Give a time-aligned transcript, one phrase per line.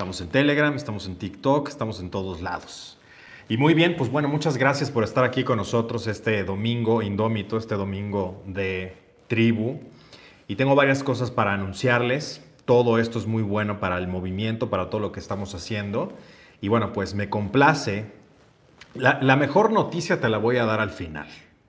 [0.00, 2.96] Estamos en Telegram, estamos en TikTok, estamos en todos lados.
[3.50, 7.58] Y muy bien, pues bueno, muchas gracias por estar aquí con nosotros este domingo indómito,
[7.58, 8.96] este domingo de
[9.28, 9.78] tribu.
[10.48, 12.42] Y tengo varias cosas para anunciarles.
[12.64, 16.14] Todo esto es muy bueno para el movimiento, para todo lo que estamos haciendo.
[16.62, 18.10] Y bueno, pues me complace.
[18.94, 21.28] La, mejor noticia te la voy a dar al final.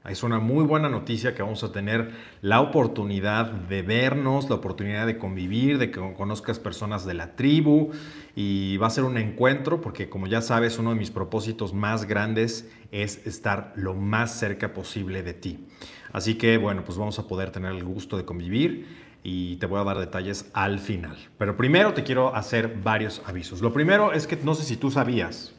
[0.09, 2.09] Es una muy buena noticia que vamos a tener
[2.41, 7.91] la oportunidad de vernos, la oportunidad de convivir, de que conozcas personas de la tribu
[8.35, 12.05] y va a ser un encuentro porque como ya sabes, uno de mis propósitos más
[12.05, 15.67] grandes es estar lo más cerca posible de ti.
[16.11, 18.87] Así que bueno, pues vamos a poder tener el gusto de convivir
[19.21, 21.15] y te voy a dar detalles al final.
[21.37, 23.61] Pero primero te quiero hacer varios avisos.
[23.61, 25.53] Lo primero es que no sé si tú sabías,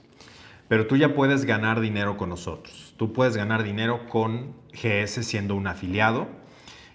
[0.67, 2.82] pero tú ya puedes ganar dinero con nosotros.
[2.97, 6.29] Tú puedes ganar dinero con GS siendo un afiliado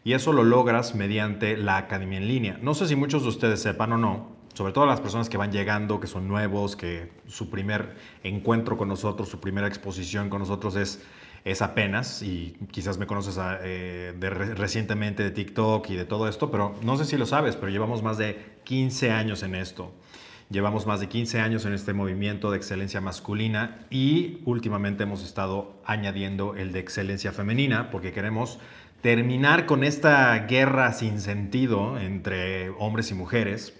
[0.03, 2.59] y eso lo logras mediante la academia en línea.
[2.61, 5.52] No sé si muchos de ustedes sepan o no, sobre todo las personas que van
[5.52, 10.75] llegando, que son nuevos, que su primer encuentro con nosotros, su primera exposición con nosotros
[10.75, 11.03] es,
[11.44, 16.50] es apenas, y quizás me conoces eh, de, recientemente de TikTok y de todo esto,
[16.50, 19.91] pero no sé si lo sabes, pero llevamos más de 15 años en esto.
[20.50, 25.73] Llevamos más de 15 años en este movimiento de excelencia masculina y últimamente hemos estado
[25.84, 28.58] añadiendo el de excelencia femenina porque queremos
[29.02, 33.73] terminar con esta guerra sin sentido entre hombres y mujeres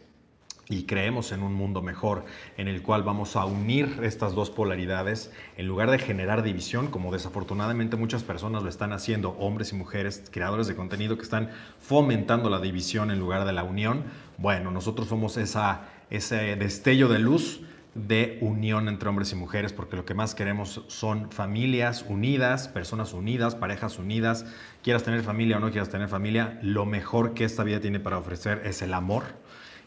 [0.70, 2.26] y creemos en un mundo mejor
[2.58, 7.14] en el cual vamos a unir estas dos polaridades en lugar de generar división, como
[7.14, 12.50] desafortunadamente muchas personas lo están haciendo, hombres y mujeres, creadores de contenido que están fomentando
[12.50, 14.04] la división en lugar de la unión.
[14.38, 17.61] Bueno, nosotros somos esa ese destello de luz
[17.95, 23.14] de unión entre hombres y mujeres, porque lo que más queremos son familias unidas, personas
[23.14, 24.45] unidas, parejas unidas,
[24.83, 28.19] quieras tener familia o no quieras tener familia, lo mejor que esta vida tiene para
[28.19, 29.23] ofrecer es el amor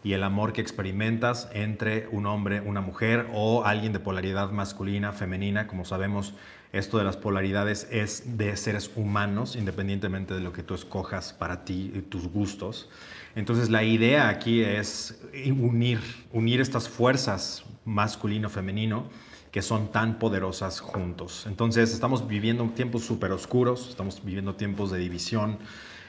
[0.02, 5.12] y el amor que experimentas entre un hombre, una mujer o alguien de polaridad masculina,
[5.12, 6.34] femenina, como sabemos,
[6.72, 11.64] esto de las polaridades es de seres humanos, independientemente de lo que tú escojas para
[11.64, 12.88] ti y tus gustos.
[13.34, 16.00] Entonces la idea aquí es unir,
[16.32, 19.04] unir estas fuerzas masculino-femenino
[19.50, 21.44] que son tan poderosas juntos.
[21.46, 25.58] Entonces estamos viviendo tiempos súper oscuros, estamos viviendo tiempos de división.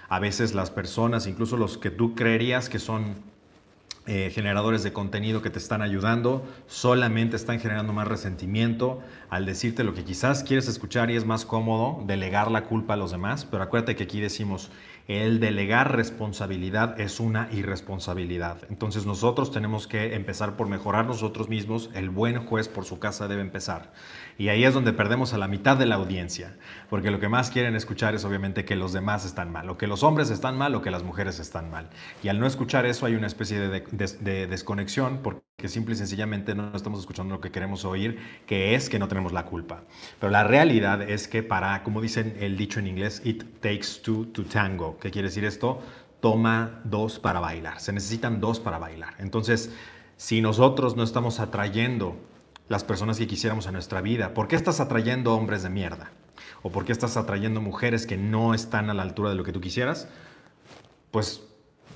[0.09, 3.15] A veces las personas, incluso los que tú creerías que son
[4.07, 8.99] eh, generadores de contenido que te están ayudando, solamente están generando más resentimiento
[9.29, 12.97] al decirte lo que quizás quieres escuchar y es más cómodo delegar la culpa a
[12.97, 14.71] los demás, pero acuérdate que aquí decimos,
[15.07, 18.57] el delegar responsabilidad es una irresponsabilidad.
[18.69, 21.89] Entonces nosotros tenemos que empezar por mejorar nosotros mismos.
[21.93, 23.91] El buen juez por su casa debe empezar.
[24.41, 26.57] Y ahí es donde perdemos a la mitad de la audiencia,
[26.89, 29.85] porque lo que más quieren escuchar es obviamente que los demás están mal, o que
[29.85, 31.91] los hombres están mal, o que las mujeres están mal.
[32.23, 36.75] Y al no escuchar eso hay una especie de, desconexión, porque simple y sencillamente no
[36.75, 39.83] estamos escuchando lo que queremos oír, que es que no tenemos la culpa.
[40.19, 44.25] Pero la realidad es que para, como dicen el dicho en inglés, it takes two
[44.33, 44.97] to tango.
[44.97, 45.83] ¿Qué quiere decir esto?
[46.19, 47.79] Toma dos para bailar.
[47.79, 49.13] Se necesitan dos para bailar.
[49.19, 49.71] Entonces,
[50.17, 52.15] si nosotros no estamos atrayendo
[52.71, 56.09] las personas que quisiéramos en nuestra vida, ¿por qué estás atrayendo hombres de mierda?
[56.63, 59.51] ¿O por qué estás atrayendo mujeres que no están a la altura de lo que
[59.51, 60.07] tú quisieras?
[61.11, 61.41] Pues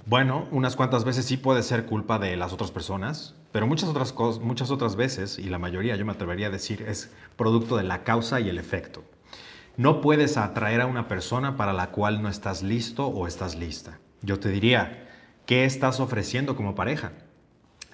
[0.05, 4.11] bueno, unas cuantas veces sí puede ser culpa de las otras personas, pero muchas otras,
[4.11, 7.83] cosas, muchas otras veces, y la mayoría yo me atrevería a decir, es producto de
[7.85, 9.01] la causa y el efecto.
[9.77, 13.99] No puedes atraer a una persona para la cual no estás listo o estás lista.
[14.21, 15.07] Yo te diría,
[15.45, 17.13] ¿qué estás ofreciendo como pareja?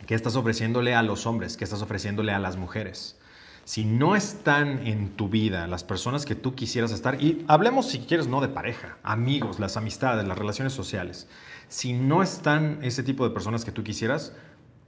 [0.05, 1.57] ¿Qué estás ofreciéndole a los hombres?
[1.57, 3.17] ¿Qué estás ofreciéndole a las mujeres?
[3.63, 7.99] Si no están en tu vida las personas que tú quisieras estar, y hablemos si
[7.99, 11.27] quieres no de pareja, amigos, las amistades, las relaciones sociales,
[11.67, 14.33] si no están ese tipo de personas que tú quisieras,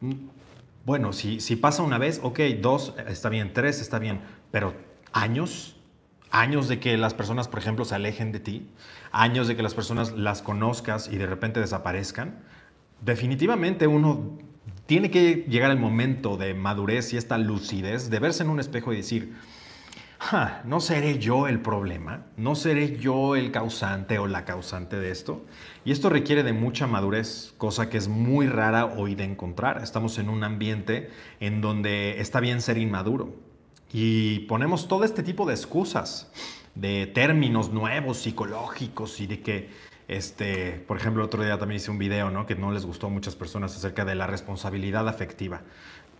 [0.02, 0.13] mm,
[0.85, 4.22] bueno, si, si pasa una vez, ok, dos está bien, tres está bien,
[4.52, 4.73] pero
[5.13, 5.78] años,
[6.31, 8.68] años de que las personas, por ejemplo, se alejen de ti,
[9.12, 12.44] años de que las personas las conozcas y de repente desaparezcan,
[13.02, 14.40] definitivamente uno
[14.86, 18.94] tiene que llegar el momento de madurez y esta lucidez de verse en un espejo
[18.94, 19.34] y decir,
[20.66, 22.26] ¿no seré yo el problema?
[22.38, 25.46] ¿No seré yo el causante o la causante de esto?
[25.85, 29.82] Y esto requiere de mucha madurez, cosa que es muy rara hoy de encontrar.
[29.82, 31.09] Estamos en un ambiente
[31.40, 33.34] en donde está bien ser inmaduro
[33.94, 36.32] y ponemos todo este tipo de excusas,
[36.74, 39.70] de términos nuevos, psicológicos y de que,
[40.18, 42.46] este, por ejemplo, otro día también hice un video ¿no?
[42.46, 45.62] que no les gustó a muchas personas acerca de la responsabilidad afectiva.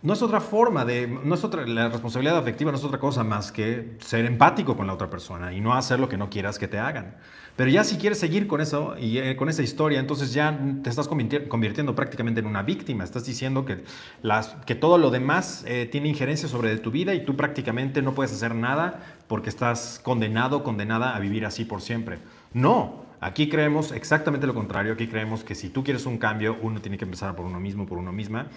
[0.02, 3.24] no es otra forma de, no es otra, la responsabilidad afectiva no es otra cosa
[3.24, 6.58] más que ser empático con la otra persona y no hacer lo que no quieras
[6.58, 7.16] que te hagan.
[7.56, 10.90] Pero ya si quieres seguir con eso y eh, con esa historia, entonces ya te
[10.90, 13.04] estás convirtiendo prácticamente en una víctima.
[13.04, 18.02] Estás diciendo que todo lo demás eh, tiene injerencia sobre tu vida y tú prácticamente
[18.02, 22.18] no puedes hacer nada porque estás condenado, condenada a vivir así por siempre.
[22.52, 24.92] No, aquí creemos exactamente lo contrario.
[24.92, 27.86] Aquí creemos que si tú quieres un cambio, uno tiene que empezar por uno mismo,
[27.86, 28.48] por uno misma.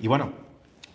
[0.00, 0.32] Y bueno,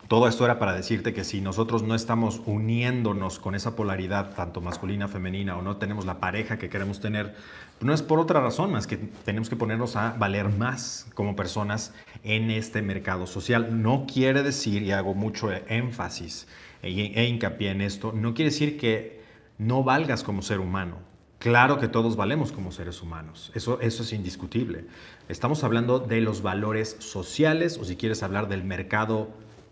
[0.07, 4.61] todo esto era para decirte que si nosotros no estamos uniéndonos con esa polaridad, tanto
[4.61, 7.35] masculina, femenina, o no tenemos la pareja que queremos tener,
[7.81, 11.93] no es por otra razón más que tenemos que ponernos a valer más como personas
[12.23, 13.81] en este mercado social.
[13.81, 16.47] No quiere decir, y hago mucho énfasis
[16.83, 19.23] e, e hincapié en esto, no quiere decir que
[19.57, 21.06] no valgas como ser humano.
[21.47, 24.83] Claro que todos valemos como seres humanos, eso, eso es indiscutible.
[25.29, 29.29] Estamos hablando de los valores sociales o si quieres hablar del mercado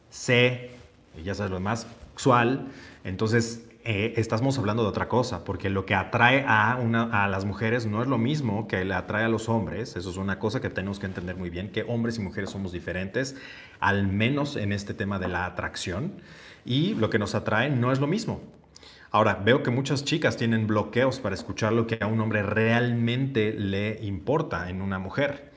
[0.10, 0.72] C,
[1.19, 2.68] y ya sabes lo demás, sexual,
[3.04, 7.44] entonces eh, estamos hablando de otra cosa, porque lo que atrae a, una, a las
[7.44, 10.62] mujeres no es lo mismo que le atrae a los hombres, eso es una cosa
[10.62, 13.36] que tenemos que entender muy bien, que hombres y mujeres somos diferentes,
[13.81, 16.13] al menos en este tema de la atracción,
[16.63, 18.39] y lo que nos atrae no es lo mismo.
[19.16, 23.54] Ahora, veo que muchas chicas tienen bloqueos para escuchar lo que a un hombre realmente
[23.54, 25.54] le importa en una mujer.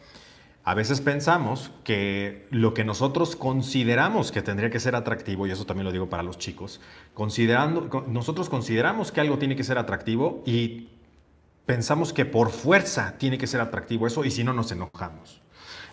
[0.63, 5.67] A veces pensamos que lo que nosotros consideramos que tendría que ser atractivo, y eso
[5.67, 6.81] también lo digo para los chicos,
[7.15, 10.91] considerando, nosotros consideramos que algo tiene que ser atractivo y
[11.67, 15.43] pensamos que por fuerza tiene que ser atractivo eso y si no nos enojamos.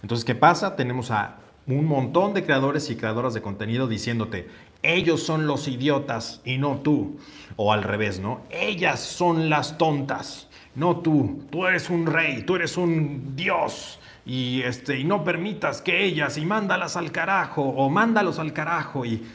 [0.03, 0.75] Entonces, ¿qué pasa?
[0.75, 4.47] Tenemos a un montón de creadores y creadoras de contenido diciéndote,
[4.93, 7.17] ellos son los idiotas y no tú.
[7.55, 8.41] O al revés, ¿no?
[8.49, 11.45] Ellas son las tontas, no tú.
[11.51, 16.37] Tú eres un rey, tú eres un dios y, este, y no permitas que ellas
[16.37, 19.05] y mándalas al carajo o mándalos al carajo.
[19.05, 19.25] Y,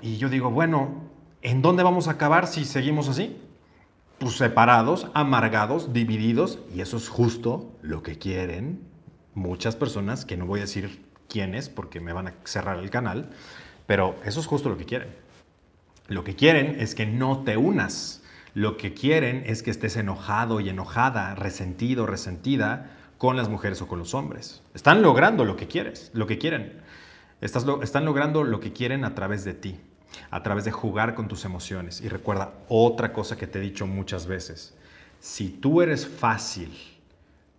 [0.00, 1.10] y yo digo, bueno,
[1.42, 3.36] ¿en dónde vamos a acabar si seguimos así?
[4.18, 8.80] Pues separados, amargados, divididos, y eso es justo lo que quieren
[9.34, 13.30] muchas personas, que no voy a decir quiénes porque me van a cerrar el canal,
[13.86, 15.08] pero eso es justo lo que quieren.
[16.08, 18.22] Lo que quieren es que no te unas.
[18.54, 23.88] Lo que quieren es que estés enojado y enojada, resentido, resentida, con las mujeres o
[23.88, 24.62] con los hombres.
[24.74, 26.80] Están logrando lo que quieres, lo que quieren.
[27.40, 29.80] están logrando lo que quieren a través de ti,
[30.30, 32.00] a través de jugar con tus emociones.
[32.00, 34.76] Y recuerda otra cosa que te he dicho muchas veces.
[35.20, 36.76] Si tú eres fácil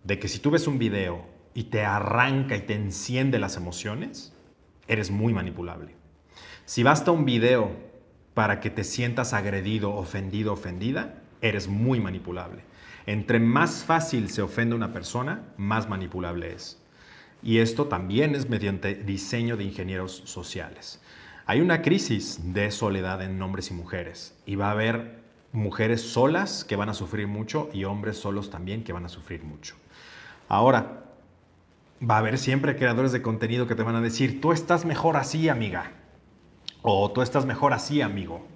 [0.04, 4.32] de que si tú ves un video y te arranca y te enciende las emociones,
[4.86, 5.94] eres muy manipulable.
[6.66, 7.70] Si basta un video
[8.34, 12.64] para que te sientas agredido, ofendido, ofendida, eres muy manipulable.
[13.06, 16.82] Entre más fácil se ofende una persona, más manipulable es.
[17.40, 21.00] Y esto también es mediante diseño de ingenieros sociales.
[21.46, 25.20] Hay una crisis de soledad en hombres y mujeres y va a haber
[25.52, 29.44] mujeres solas que van a sufrir mucho y hombres solos también que van a sufrir
[29.44, 29.76] mucho.
[30.48, 31.04] Ahora,
[32.02, 35.16] va a haber siempre creadores de contenido que te van a decir, tú estás mejor
[35.16, 35.92] así, amiga.
[36.88, 38.46] O tú estás mejor así, amigo.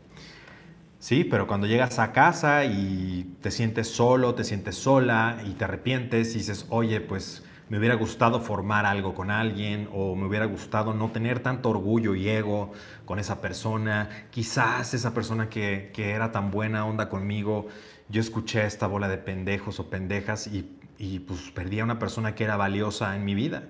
[1.01, 5.65] Sí, pero cuando llegas a casa y te sientes solo, te sientes sola y te
[5.65, 10.45] arrepientes y dices, oye, pues me hubiera gustado formar algo con alguien o me hubiera
[10.45, 12.71] gustado no tener tanto orgullo y ego
[13.05, 14.09] con esa persona.
[14.31, 17.67] Quizás esa persona que, era tan buena onda conmigo,
[18.11, 22.37] yo escuché esta bola de pendejos o pendejas y, y pues perdí a una persona
[22.37, 23.65] que era valiosa en mi vida.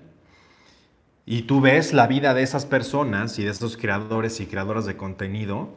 [1.25, 4.97] Y tú ves la vida de esas personas y de esos creadores y creadoras de
[4.97, 5.75] contenido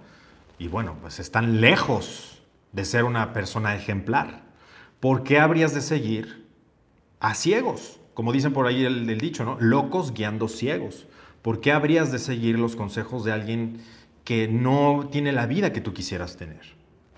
[0.59, 4.43] y bueno, pues están lejos de ser una persona ejemplar.
[5.01, 6.47] ¿Por qué habrías de seguir
[7.21, 8.01] a ciegos?
[8.15, 9.57] Como dicen por ahí el, dicho, ¿no?
[9.61, 11.07] Locos guiando ciegos.
[11.43, 13.83] ¿Por qué habrías de seguir los consejos de alguien
[14.25, 16.63] que no tiene la vida que tú quisieras tener?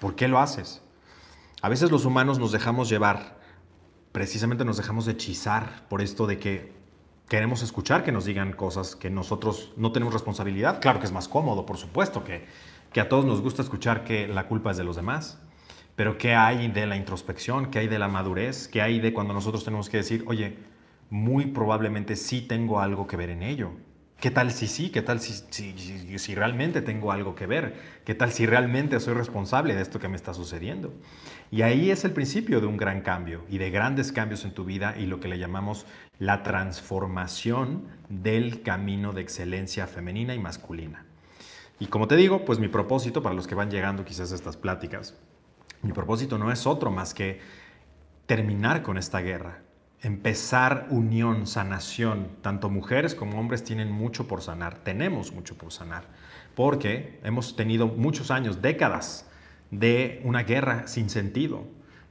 [0.00, 0.83] ¿Por qué lo haces?
[1.62, 3.38] A veces los humanos nos dejamos llevar,
[4.12, 6.73] precisamente nos dejamos hechizar por esto de que
[7.28, 10.80] queremos escuchar que nos digan cosas que nosotros no tenemos responsabilidad.
[10.80, 12.47] Claro que es más cómodo, por supuesto, que
[12.97, 15.38] que a todos nos gusta escuchar que la culpa es de los demás,
[15.97, 17.71] pero ¿qué hay de la introspección?
[17.71, 18.68] ¿Qué hay de la madurez?
[18.68, 20.56] ¿Qué hay de cuando nosotros tenemos que decir, oye,
[21.11, 23.73] muy probablemente sí tengo algo que ver en ello?
[24.18, 24.88] ¿Qué tal si sí?
[24.88, 27.75] ¿Qué tal si, si, si, realmente tengo algo que ver?
[28.06, 30.95] ¿Qué tal si realmente soy responsable de esto que me está sucediendo?
[31.50, 34.64] Y ahí es el principio de un gran cambio y de grandes cambios en tu
[34.64, 35.85] vida y lo que le llamamos
[36.18, 41.04] la transformación del camino de excelencia femenina y masculina.
[41.78, 44.56] Y como te digo, pues mi propósito, para los que van llegando quizás a estas
[44.56, 45.14] pláticas,
[45.82, 47.40] mi propósito no es otro más que
[48.26, 49.62] terminar con esta guerra.
[50.02, 52.28] empezar unión, sanación.
[52.42, 56.04] Tanto mujeres como hombres tienen mucho por sanar, tenemos mucho por sanar,
[56.54, 59.28] porque hemos tenido muchos años, décadas
[59.70, 61.64] de una guerra sin sentido,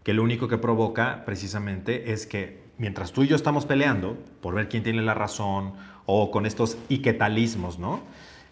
[0.03, 4.55] que lo único que provoca precisamente es que mientras tú y yo estamos peleando por
[4.55, 5.73] ver quién tiene la razón
[6.05, 8.01] o con estos iquetalismos, ¿no?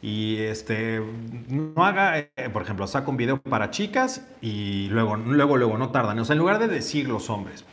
[0.01, 1.01] Y este,
[1.47, 5.91] no haga, eh, por ejemplo, saca un video para chicas y luego, luego, luego, no
[5.91, 6.19] tardan.
[6.19, 7.63] O sea, en lugar de decir los hombres,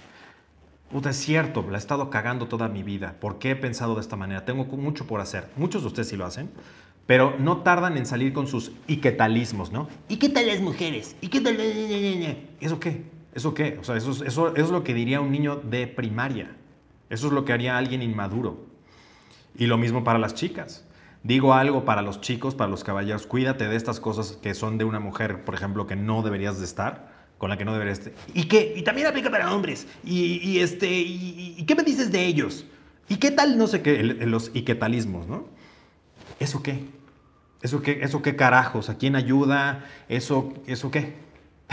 [0.91, 3.15] Puta, es cierto, la he estado cagando toda mi vida.
[3.21, 4.45] ¿Por qué he pensado de esta manera?
[4.45, 5.49] Tengo mucho por hacer.
[5.57, 6.51] Muchos de ustedes sí lo hacen,
[7.07, 9.89] pero no tardan en salir con sus iquetalismos, ¿no?
[10.09, 11.15] ¿Y qué tal las mujeres?
[11.21, 11.57] ¿Y qué tal?
[12.61, 13.20] ¿Eso qué?
[13.35, 13.79] ¿Eso qué?
[13.81, 16.57] O sea, eso, eso, es lo que diría un niño de primaria.
[17.09, 18.67] Eso es lo que haría alguien inmaduro.
[19.57, 20.87] Y lo mismo para las chicas.
[21.23, 24.85] Digo algo para los chicos, para los caballeros, cuídate de estas cosas que son de
[24.85, 27.11] una mujer, por ejemplo, que no deberías de estar
[27.41, 28.11] con la que no deberías.
[28.35, 28.75] ¿Y qué?
[28.77, 29.87] Y también aplica para hombres.
[30.05, 32.67] Y, este, y, qué me dices de ellos?
[33.09, 35.49] ¿Y qué tal, no sé qué, los y qué talismos, ¿no?
[36.39, 36.85] ¿Eso qué?
[37.63, 38.91] ¿Eso qué, eso qué carajos?
[38.91, 39.87] ¿A quién ayuda?
[40.09, 41.15] ¿Eso, eso qué?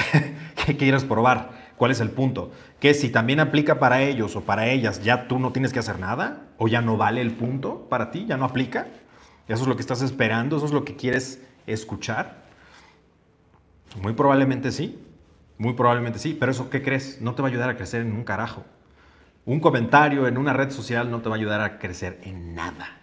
[0.66, 1.52] ¿Qué quieres probar?
[1.78, 2.52] ¿Cuál es el punto?
[2.80, 6.00] Que si también aplica para ellos o para ellas, ya tú no tienes que hacer
[6.00, 8.88] nada o ya no vale el punto para ti, ya no aplica.
[9.48, 12.48] Eso es lo que estás esperando, eso es lo que quieres escuchar.
[14.02, 15.04] Muy probablemente sí.
[15.58, 17.20] Muy probablemente sí, pero eso, ¿qué crees?
[17.22, 18.64] No te va a ayudar a crecer en un carajo.
[19.46, 23.00] Un comentario en una red social no te va a ayudar a crecer en nada.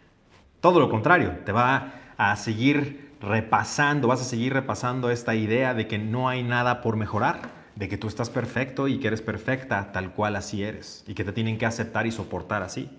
[0.60, 5.88] Todo lo contrario, te va a seguir repasando, vas a seguir repasando esta idea de
[5.88, 7.40] que no hay nada por mejorar,
[7.74, 11.24] de que tú estás perfecto y que eres perfecta tal cual así eres y que
[11.24, 12.90] te tienen que aceptar y soportar así.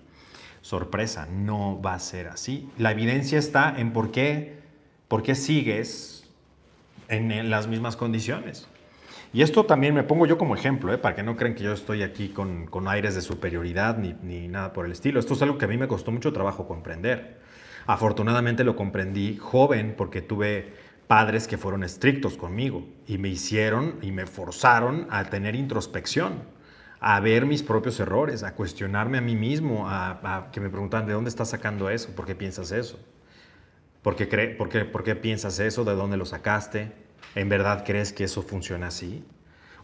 [0.60, 2.68] Sorpresa, no va a ser así.
[2.76, 4.58] La evidencia está en por qué,
[5.08, 6.28] por qué sigues
[7.08, 8.68] en las mismas condiciones.
[9.32, 10.98] Y esto también me pongo yo como ejemplo, ¿eh?
[10.98, 14.72] para que no crean que yo estoy aquí con, aires de superioridad ni, ni, nada
[14.72, 15.20] por el estilo.
[15.20, 17.38] Esto es algo que a mí me costó mucho trabajo comprender.
[17.86, 20.74] Afortunadamente lo comprendí joven porque tuve
[21.06, 26.42] padres que fueron estrictos conmigo y me hicieron y me forzaron a tener introspección,
[26.98, 31.12] a ver mis propios errores, a cuestionarme a mí mismo, a, que me preguntan de
[31.12, 32.98] dónde estás sacando eso, por qué piensas eso,
[34.02, 34.26] por qué,
[34.58, 36.92] por qué, por qué piensas eso, de dónde lo sacaste,
[37.34, 39.24] ¿En verdad crees que eso funciona así?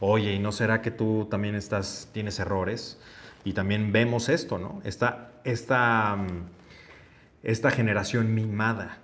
[0.01, 2.99] Oye, ¿y no será que tú también estás, tienes errores?
[3.45, 4.81] Y también vemos esto, ¿no?
[4.85, 6.62] Esta, esta, mm,
[7.43, 8.99] esta generación mimada,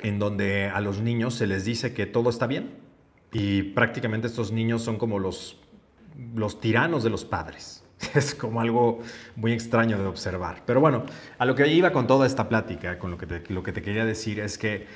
[0.00, 2.74] en donde a los niños se les dice que todo está bien.
[3.32, 5.60] Y prácticamente estos niños son como los,
[6.34, 7.82] los tiranos de los padres.
[8.14, 9.00] Es como algo
[9.36, 10.62] muy extraño de observar.
[10.66, 11.04] Pero bueno,
[11.38, 14.04] a lo que iba con toda esta plática, con lo que lo que te quería
[14.04, 14.86] decir es que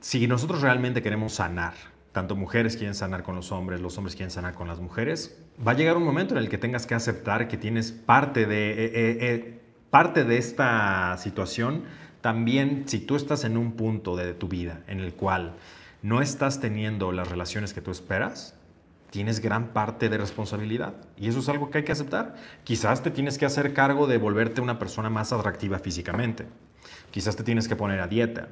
[0.00, 1.74] si nosotros realmente queremos sanar,
[2.12, 5.72] tanto mujeres quieren sanar con los hombres, los hombres quieren sanar con las mujeres, va
[5.72, 8.84] a llegar un momento en el que tengas que aceptar que tienes parte de, eh,
[8.84, 9.60] eh, eh,
[9.94, 11.84] parte de esta situación.
[12.20, 15.54] También si tú estás en un punto de tu vida en el cual
[16.02, 18.56] no estás teniendo las relaciones que tú esperas,
[19.10, 20.94] tienes gran parte de responsabilidad.
[21.16, 22.34] Y eso es algo que hay que aceptar.
[22.64, 26.46] Quizás te tienes que hacer cargo de volverte una persona más atractiva físicamente.
[27.12, 28.48] Quizás te tienes que poner a dieta.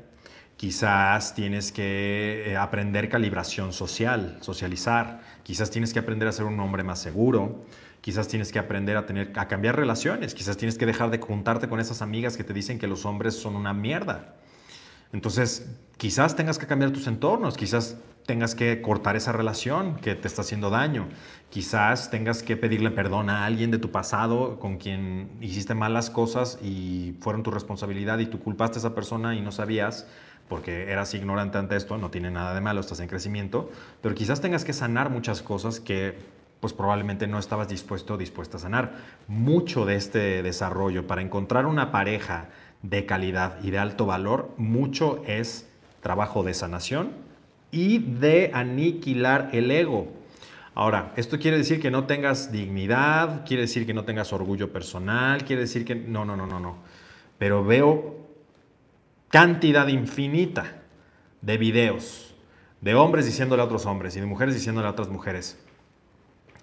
[0.56, 5.22] Quizás tienes que eh, aprender calibración social, socializar.
[5.42, 7.64] Quizás tienes que aprender a ser un hombre más seguro.
[8.02, 10.34] Quizás tienes que aprender a, tener, a cambiar relaciones.
[10.34, 13.34] Quizás tienes que dejar de juntarte con esas amigas que te dicen que los hombres
[13.34, 14.34] son una mierda.
[15.12, 17.56] Entonces, quizás tengas que cambiar tus entornos.
[17.56, 21.08] Quizás tengas que cortar esa relación que te está haciendo daño.
[21.48, 26.58] Quizás tengas que pedirle perdón a alguien de tu pasado con quien hiciste malas cosas
[26.60, 30.06] y fueron tu responsabilidad y tú culpaste a esa persona y no sabías
[30.48, 33.70] porque eras ignorante ante esto, no tiene nada de malo, estás en crecimiento,
[34.02, 36.18] pero quizás tengas que sanar muchas cosas que
[36.62, 38.94] pues probablemente no estabas dispuesto o dispuesta a sanar.
[39.26, 42.50] Mucho de este desarrollo para encontrar una pareja
[42.82, 45.68] de calidad y de alto valor, mucho es
[46.02, 47.10] trabajo de sanación
[47.72, 50.12] y de aniquilar el ego.
[50.76, 55.44] Ahora, esto quiere decir que no tengas dignidad, quiere decir que no tengas orgullo personal,
[55.44, 56.76] quiere decir que no, no, no, no, no.
[57.38, 58.18] Pero veo
[59.30, 60.80] cantidad infinita
[61.40, 62.36] de videos
[62.80, 65.58] de hombres diciéndole a otros hombres y de mujeres diciéndole a otras mujeres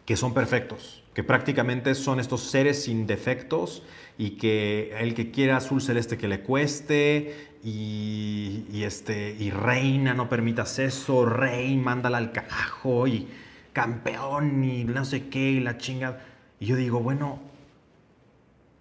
[0.10, 3.84] que son perfectos, que prácticamente son estos seres sin defectos
[4.18, 10.28] y que el que quiera azul celeste que le cueste y, este, y reina, no
[10.28, 13.28] permitas eso, rey, mándala al carajo y
[13.72, 16.22] campeón y no sé qué y la chinga.
[16.60, 17.40] Y yo digo, bueno,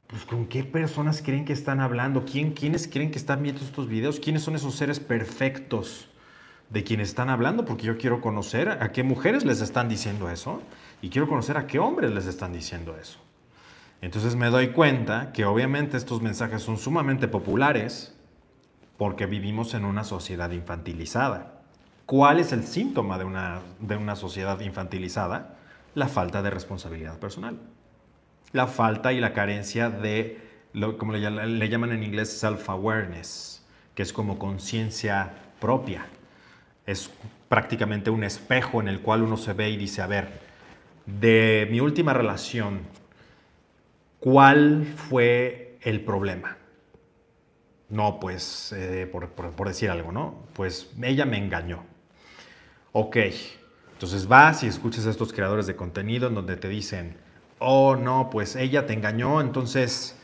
[0.07, 3.87] pues con qué personas creen que están hablando, ¿Quién, quiénes creen que están viendo estos
[3.87, 6.09] videos, quiénes son esos seres perfectos
[6.71, 10.63] de quienes están hablando, porque yo quiero conocer a qué mujeres les están diciendo eso
[11.01, 13.19] y quiero conocer a qué hombres les están diciendo eso.
[14.01, 18.15] Entonces me doy cuenta que obviamente estos mensajes son sumamente populares
[18.97, 21.63] porque vivimos en una sociedad infantilizada.
[22.07, 25.57] ¿Cuál es el síntoma de una, de una sociedad infantilizada?
[25.95, 27.59] La falta de responsabilidad personal.
[28.53, 30.41] La falta y la carencia de,
[30.73, 33.63] lo, como le, le llaman en inglés, self-awareness,
[33.95, 36.07] que es como conciencia propia.
[36.87, 37.11] Es
[37.49, 40.48] prácticamente un espejo en el cual uno se ve y dice, a ver,
[41.21, 42.81] de mi última relación,
[44.21, 46.59] ¿cuál fue el problema?
[47.89, 50.45] No, pues, eh, por, por, decir algo, ¿no?
[50.53, 51.85] Pues ella me engañó.
[52.93, 53.17] Ok,
[53.93, 57.17] entonces vas y escuchas a estos creadores de contenido en donde te dicen,
[57.59, 60.19] oh no, pues ella te engañó, entonces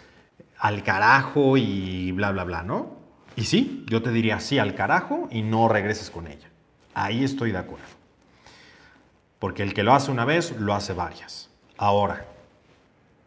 [0.59, 2.97] al carajo y bla, bla, bla, ¿no?
[3.37, 6.49] Y sí, yo te diría sí al carajo y no regreses con ella.
[6.93, 8.04] Ahí estoy de acuerdo.
[9.45, 11.51] Porque el que lo hace una vez, lo hace varias.
[11.77, 12.27] Ahora,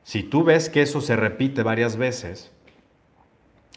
[0.04, 2.52] si tú ves que eso se repite varias veces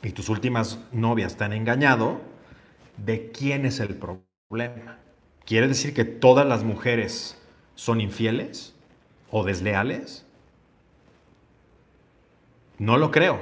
[0.02, 2.22] y tus últimas novias te han engañado,
[2.96, 4.96] ¿de quién es el problema?
[5.44, 7.38] ¿Quiere decir que todas las mujeres
[7.74, 8.74] son infieles
[9.30, 10.24] o desleales?
[12.78, 13.38] No lo creo.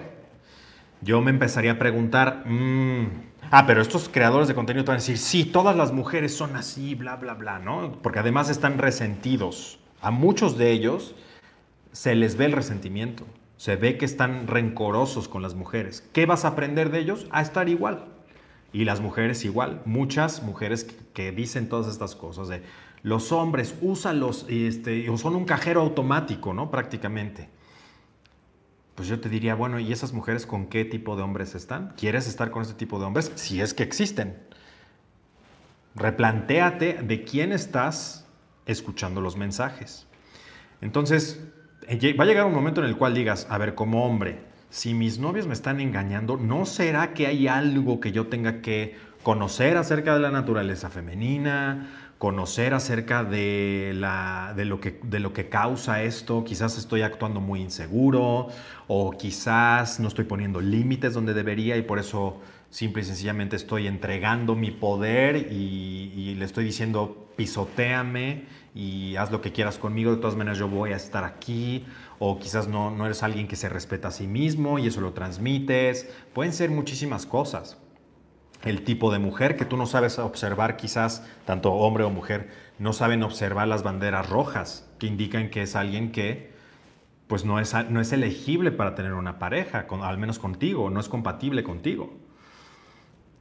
[1.02, 5.00] Yo me empezaría a preguntar, mm, ah, pero estos creadores de contenido te van a
[5.00, 7.93] decir, sí, todas las mujeres son así, bla, bla, bla, ¿no?
[8.02, 9.78] Porque además están resentidos.
[10.00, 11.14] A muchos de ellos
[11.93, 13.25] se les ve el resentimiento,
[13.57, 16.09] se ve que están rencorosos con las mujeres.
[16.12, 17.26] ¿Qué vas a aprender de ellos?
[17.31, 18.07] A estar igual.
[18.73, 22.62] Y las mujeres igual, muchas mujeres que, dicen todas estas cosas de
[23.02, 26.71] los hombres, úsalos, este, son un cajero automático, ¿no?
[26.71, 27.49] Prácticamente.
[28.99, 31.95] Pues yo te diría, bueno, ¿y esas mujeres con qué tipo de hombres están?
[31.97, 33.31] ¿Quieres estar con este tipo de hombres?
[33.37, 34.37] Si es que existen.
[35.95, 38.26] Replantéate de quién estás
[38.67, 40.09] escuchando los mensajes.
[40.81, 41.47] Entonces,
[41.88, 45.21] va a llegar un momento en el cual digas, a ver, como hombre, si mis
[45.21, 50.14] novios me están engañando, ¿no será que hay algo que yo tenga que conocer acerca
[50.14, 56.02] de la naturaleza femenina, conocer acerca de, la, de, lo que, de lo que causa
[56.02, 56.44] esto?
[56.44, 58.48] Quizás estoy actuando muy inseguro
[58.88, 63.87] o quizás no estoy poniendo límites donde debería y por eso simple y sencillamente estoy
[63.87, 70.18] entregando mi poder y, le estoy diciendo pisoteame y haz lo que quieras conmigo, de
[70.18, 71.85] todas maneras yo voy a estar aquí
[72.18, 75.12] o quizás no, no eres alguien que se respeta a sí mismo y eso lo
[75.12, 76.09] transmites.
[76.33, 77.78] Pueden ser muchísimas cosas.
[78.68, 82.92] El tipo de mujer que tú no sabes observar, quizás tanto hombre o mujer, no
[82.92, 86.52] saben observar las banderas rojas que indican que es alguien que
[87.28, 91.00] pues no es, no es elegible para tener una pareja, con, al menos contigo, no
[91.00, 92.12] es compatible contigo.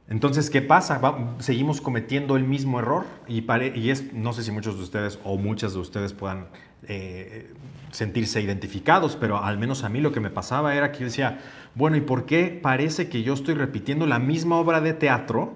[0.08, 0.98] Entonces, ¿qué pasa?
[1.40, 5.74] seguimos cometiendo el mismo error y, es, no sé si muchos de ustedes o muchas
[5.74, 6.48] de ustedes puedan
[6.84, 7.52] eh,
[7.90, 11.40] sentirse identificados, pero al menos a mí lo que me pasaba era que yo decía,
[11.74, 15.54] bueno, ¿y por qué parece que yo estoy repitiendo la misma obra de teatro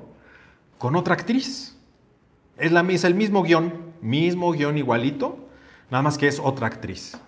[0.79, 1.77] con otra actriz?
[2.59, 5.49] Es, la, es el mismo guion, mismo guion igualito,
[5.91, 7.19] nada más que es otra actriz.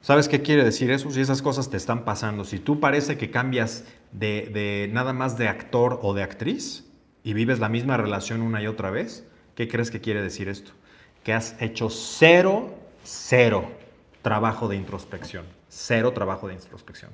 [0.00, 1.10] ¿Sabes qué quiere decir eso?
[1.10, 5.36] Si esas cosas te están pasando, si tú parece que cambias de, de, nada más
[5.36, 6.84] de actor o de actriz
[7.24, 10.70] y vives la misma relación una y otra vez, ¿qué crees que quiere decir esto?
[11.24, 13.68] Que has hecho cero, cero
[14.22, 17.10] trabajo de introspección, cero trabajo de introspección.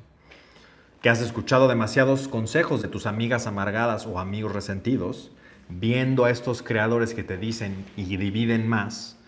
[1.05, 5.31] Que has escuchado demasiados consejos de tus amigas amargadas o amigos resentidos,
[5.69, 9.19] viendo a estos creadores que te dicen y dividen más.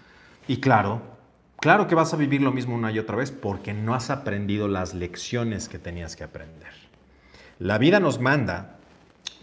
[0.49, 1.03] Y claro,
[1.59, 4.69] Claro que vas a vivir lo mismo una y otra vez porque no has aprendido
[4.69, 6.73] las lecciones que tenías que aprender.
[7.59, 8.77] La vida nos manda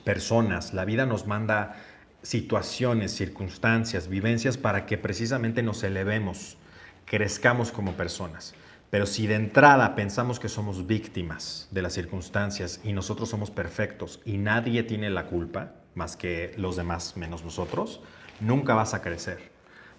[0.03, 1.75] personas, la vida nos manda
[2.21, 6.57] situaciones, circunstancias, vivencias para que precisamente nos elevemos,
[7.05, 8.53] crezcamos como personas.
[8.93, 14.21] Pero si de entrada pensamos que somos víctimas de las circunstancias y nosotros somos perfectos
[14.23, 18.01] y nadie tiene la culpa, más que los demás menos nosotros,
[18.39, 19.51] nunca vas a crecer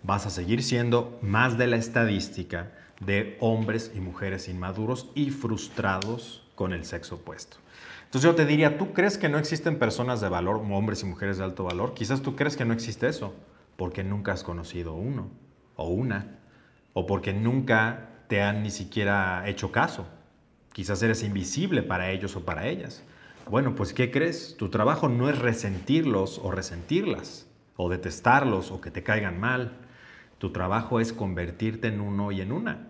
[0.04, 6.46] vas a seguir siendo más de la estadística de hombres y mujeres inmaduros y frustrados
[6.54, 7.56] con el sexo opuesto.
[8.04, 11.38] Entonces yo te diría, ¿tú crees que no existen personas de valor, hombres y mujeres
[11.38, 11.94] de alto valor?
[11.94, 13.34] Quizás tú crees que no existe eso,
[13.76, 15.30] porque nunca has conocido uno
[15.74, 16.38] o una,
[16.92, 20.06] o porque nunca te han ni siquiera hecho caso.
[20.72, 23.02] Quizás eres invisible para ellos o para ellas.
[23.48, 24.56] Bueno, pues ¿qué crees?
[24.58, 29.72] Tu trabajo no es resentirlos o resentirlas, o detestarlos o que te caigan mal.
[30.38, 32.88] Tu trabajo es convertirte en uno y en una.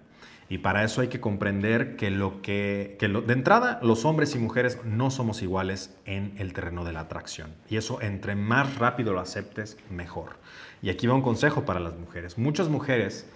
[0.49, 4.39] Y para eso hay que comprender que lo que, que de entrada los hombres y
[4.39, 7.55] mujeres no somos iguales en el terreno de la atracción.
[7.69, 10.37] Y eso entre más rápido lo aceptes, mejor.
[10.83, 12.39] Y aquí va un consejo para las mujeres.
[12.39, 13.27] Muchas mujeres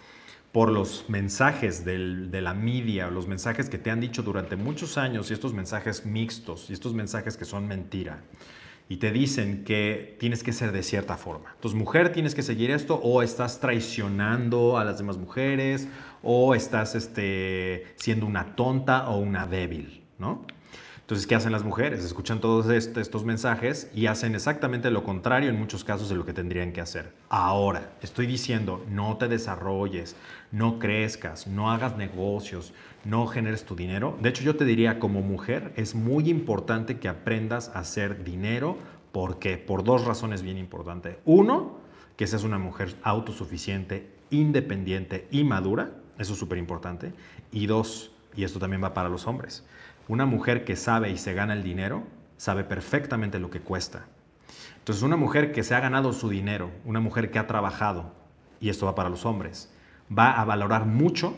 [0.58, 5.30] por los mensajes de la media, los mensajes que te han dicho durante muchos años
[5.30, 8.24] y estos mensajes mixtos y estos mensajes que son mentira.
[8.88, 11.52] Y te dicen que tienes que ser de cierta forma.
[11.54, 15.86] Entonces, mujer, tienes que seguir esto o estás traicionando a las demás mujeres
[16.24, 20.44] o estás este, siendo una tonta o una débil, ¿no?
[21.08, 22.04] Entonces, ¿qué hacen las mujeres?
[22.04, 26.34] Escuchan todos estos mensajes y hacen exactamente lo contrario en muchos casos de lo que
[26.34, 27.14] tendrían que hacer.
[27.30, 30.16] Ahora, estoy diciendo, no te desarrolles,
[30.52, 32.74] no crezcas, no hagas negocios,
[33.06, 34.18] no generes tu dinero.
[34.20, 38.76] De hecho, yo te diría, como mujer, es muy importante que aprendas a hacer dinero.
[39.10, 39.56] ¿Por qué?
[39.56, 41.16] Por dos razones bien importantes.
[41.24, 41.78] Uno,
[42.18, 45.90] que seas una mujer autosuficiente, independiente y madura.
[46.18, 47.14] Eso es súper importante.
[47.50, 49.64] Y dos, y esto también va para los hombres
[50.08, 52.04] una mujer que sabe y se gana el dinero,
[52.36, 54.06] sabe perfectamente lo que cuesta.
[54.78, 58.12] Entonces, una mujer que se ha ganado su dinero, una mujer que ha trabajado,
[58.60, 59.70] y esto va para los hombres,
[60.16, 61.36] va a valorar mucho,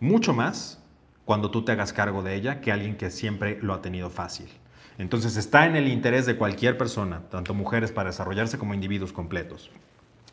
[0.00, 0.82] mucho más
[1.24, 4.48] cuando tú te hagas cargo de ella que alguien que siempre lo ha tenido fácil.
[4.96, 9.70] Entonces está en el interés de cualquier persona, tanto mujeres para desarrollarse como individuos completos,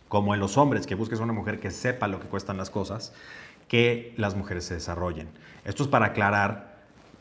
[0.08, 3.14] como en los hombres, que busques una mujer que sepa lo que cuestan las cosas,
[3.68, 5.28] que las mujeres se desarrollen.
[5.66, 6.75] Esto es para aclarar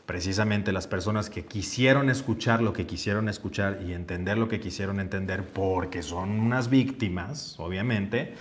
[0.05, 4.99] precisamente las personas que quisieron escuchar lo que quisieron escuchar y entender lo que quisieron
[4.99, 8.35] entender, porque son unas víctimas, obviamente,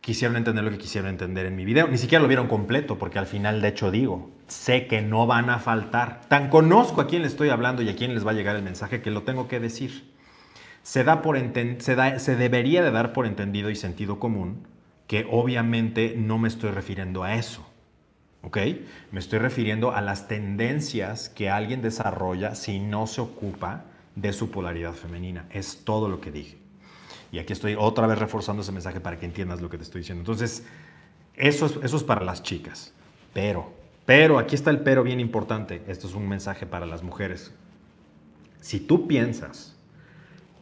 [0.00, 1.88] quisieron entender lo que quisieron entender en mi video.
[1.88, 5.48] Ni siquiera lo vieron completo, porque al final, de hecho, digo, sé que no van
[5.48, 6.20] a faltar.
[6.28, 8.62] Tan conozco a quién le estoy hablando y a quién les va a llegar el
[8.62, 10.12] mensaje que lo tengo que decir.
[10.82, 14.66] Se, da por se, se debería de dar por entendido y sentido común
[15.06, 17.66] que obviamente no me estoy refiriendo a eso.
[18.44, 18.58] ¿Ok?
[19.10, 24.50] Me estoy refiriendo a las tendencias que alguien desarrolla si no se ocupa de su
[24.50, 25.46] polaridad femenina.
[25.50, 26.58] Es todo lo que dije.
[27.32, 30.02] Y aquí estoy otra vez reforzando ese mensaje para que entiendas lo que te estoy
[30.02, 30.20] diciendo.
[30.20, 30.64] Entonces,
[31.34, 32.92] eso es, eso es para las chicas.
[33.32, 33.72] Pero,
[34.06, 35.82] pero, aquí está el pero bien importante.
[35.88, 37.52] Esto es un mensaje para las mujeres.
[38.60, 39.73] Si tú piensas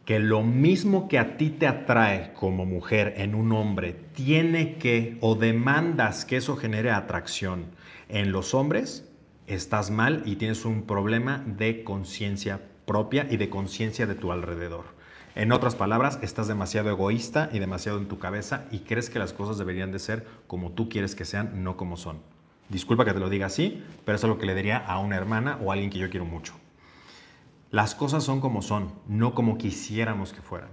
[0.05, 5.17] que lo mismo que a ti te atrae como mujer en un hombre tiene que
[5.21, 7.67] o demandas que eso genere atracción
[8.09, 9.09] en los hombres,
[9.47, 14.85] estás mal y tienes un problema de conciencia propia y de conciencia de tu alrededor.
[15.35, 19.33] En otras palabras, estás demasiado egoísta y demasiado en tu cabeza y crees que las
[19.33, 22.19] cosas deberían de ser como tú quieres que sean, no como son.
[22.69, 25.15] Disculpa que te lo diga así, pero eso es lo que le diría a una
[25.15, 26.53] hermana o a alguien que yo quiero mucho.
[27.73, 30.69] Las cosas son como son, no como quisiéramos que fueran.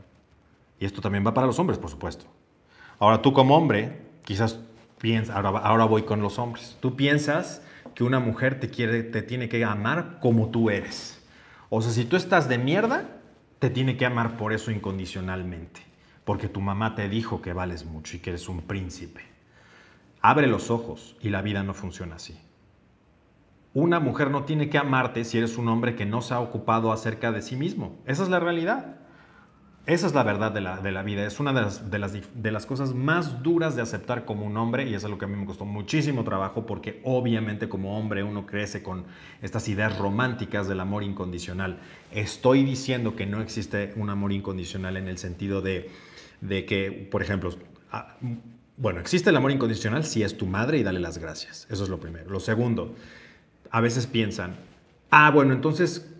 [0.78, 2.26] Y esto también va para los hombres, por supuesto.
[2.98, 4.60] Ahora tú como hombre, quizás
[5.00, 7.62] piensas, ahora, voy con los hombres, tú piensas
[7.94, 11.26] que una mujer te, quiere, te tiene que amar como tú eres.
[11.70, 13.08] O sea, si tú estás de mierda,
[13.60, 15.80] te tiene que amar por eso incondicionalmente.
[16.26, 19.22] Porque tu mamá te dijo que vales mucho y que eres un príncipe.
[20.20, 22.38] Abre los ojos y la vida no funciona así.
[23.72, 26.92] Una mujer no tiene que amarte si eres un hombre que no se ha ocupado
[26.92, 27.98] acerca de sí mismo.
[28.04, 28.96] Esa es la realidad.
[29.86, 31.24] Esa es la verdad de la, vida.
[31.24, 34.56] Es una de las, de, las, de las, cosas más duras de aceptar como un
[34.56, 38.22] hombre y es algo que a mí me costó muchísimo trabajo porque obviamente como hombre
[38.22, 39.06] uno crece con
[39.40, 41.78] estas ideas románticas del amor incondicional.
[42.12, 45.90] Estoy diciendo que no existe un amor incondicional en el sentido de,
[46.40, 47.50] de que, por ejemplo,
[47.90, 48.16] ah,
[48.76, 51.66] bueno, existe el amor incondicional si es tu madre y dale las gracias.
[51.70, 52.30] Eso es lo primero.
[52.30, 52.94] Lo segundo,
[53.70, 54.56] a veces piensan,
[55.10, 56.10] ah, bueno, entonces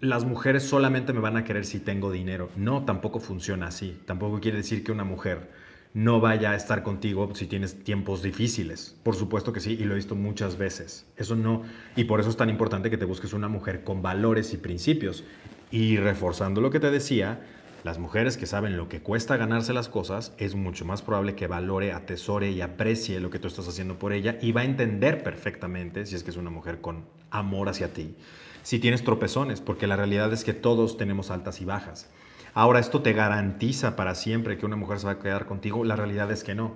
[0.00, 2.50] las mujeres solamente me van a querer si tengo dinero.
[2.56, 4.00] No, tampoco funciona así.
[4.06, 5.50] Tampoco quiere decir que una mujer
[5.94, 8.96] no vaya a estar contigo si tienes tiempos difíciles.
[9.02, 11.06] Por supuesto que sí, y lo he visto muchas veces.
[11.16, 11.62] Eso no,
[11.96, 15.24] y por eso es tan importante que te busques una mujer con valores y principios.
[15.70, 17.40] Y reforzando lo que te decía,
[17.84, 21.46] las mujeres que saben lo que cuesta ganarse las cosas, es mucho más probable que
[21.46, 25.22] valore, atesore y aprecie lo que tú estás haciendo por ella y va a entender
[25.22, 28.16] perfectamente, si es que es una mujer con amor hacia ti,
[28.62, 32.08] si tienes tropezones, porque la realidad es que todos tenemos altas y bajas.
[32.52, 35.84] Ahora, ¿esto te garantiza para siempre que una mujer se va a quedar contigo?
[35.84, 36.74] La realidad es que no.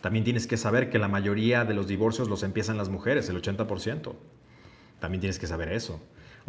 [0.00, 3.40] También tienes que saber que la mayoría de los divorcios los empiezan las mujeres, el
[3.40, 4.14] 80%.
[5.00, 6.00] También tienes que saber eso.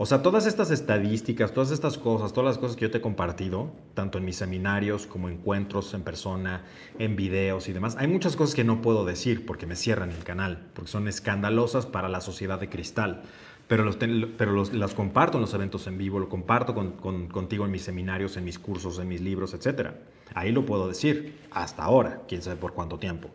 [0.02, 3.02] O sea, todas estas estadísticas, todas estas cosas, todas las cosas que yo te he
[3.02, 6.64] compartido, tanto en mis seminarios como encuentros en persona,
[6.98, 10.24] en videos y demás, hay muchas cosas que no puedo decir porque me cierran el
[10.24, 13.24] canal, porque son escandalosas para la sociedad de cristal.
[13.68, 17.82] Pero, los, pero las comparto en los eventos en vivo, lo comparto contigo en mis
[17.82, 19.90] seminarios, en mis cursos, en mis libros, etc.
[20.34, 23.32] Ahí lo puedo decir, hasta ahora, quién sabe por cuánto tiempo.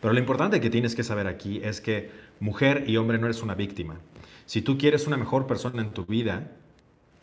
[0.00, 3.42] Pero lo importante que tienes que saber aquí es que mujer y hombre no eres
[3.42, 3.98] una víctima.
[4.46, 6.50] Si tú quieres una mejor persona en tu vida,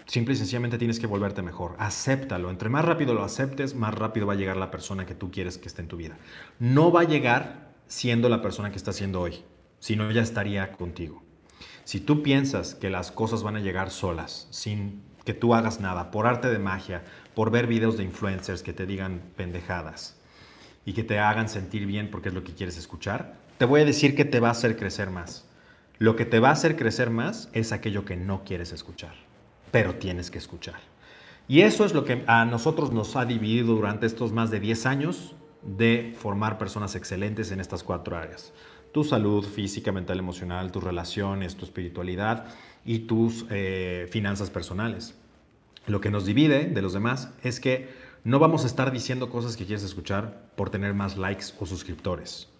[0.05, 1.75] simple y sencillamente tienes que volverte mejor.
[1.77, 2.49] Acéptalo.
[2.49, 5.57] Entre más rápido lo aceptes, más rápido va a llegar la persona que tú quieres
[5.57, 6.17] que esté en tu vida.
[6.59, 9.43] No va a llegar siendo la persona que está siendo hoy,
[9.79, 11.21] si no ya estaría contigo.
[11.83, 16.09] Si tú piensas que las cosas van a llegar solas, sin que tú hagas nada,
[16.09, 17.03] por arte de magia,
[17.35, 20.17] por ver videos de influencers que te digan pendejadas
[20.85, 23.85] y que te hagan sentir bien porque es lo que quieres escuchar, te voy a
[23.85, 25.45] decir que te va a hacer crecer más.
[26.01, 29.13] Lo que te va a hacer crecer más es aquello que no quieres escuchar,
[29.69, 30.79] pero tienes que escuchar.
[31.47, 34.87] Y eso es lo que a nosotros nos ha dividido durante estos más de 10
[34.87, 38.51] años de formar personas excelentes en estas cuatro áreas.
[38.91, 42.47] Tu salud física, mental, emocional, tus relaciones, tu espiritualidad
[42.83, 45.13] y tus eh, finanzas personales.
[45.85, 47.89] Lo que nos divide de los demás es que
[48.23, 52.50] no vamos a estar diciendo cosas que quieres escuchar por tener más likes o suscriptores.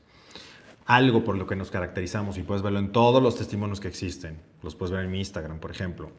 [0.92, 4.42] Algo por lo que nos caracterizamos, y puedes verlo en todos los testimonios que existen,
[4.62, 6.12] los puedes ver en mi Instagram, por ejemplo,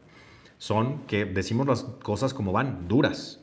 [0.57, 3.39] son que decimos las cosas como van, duras.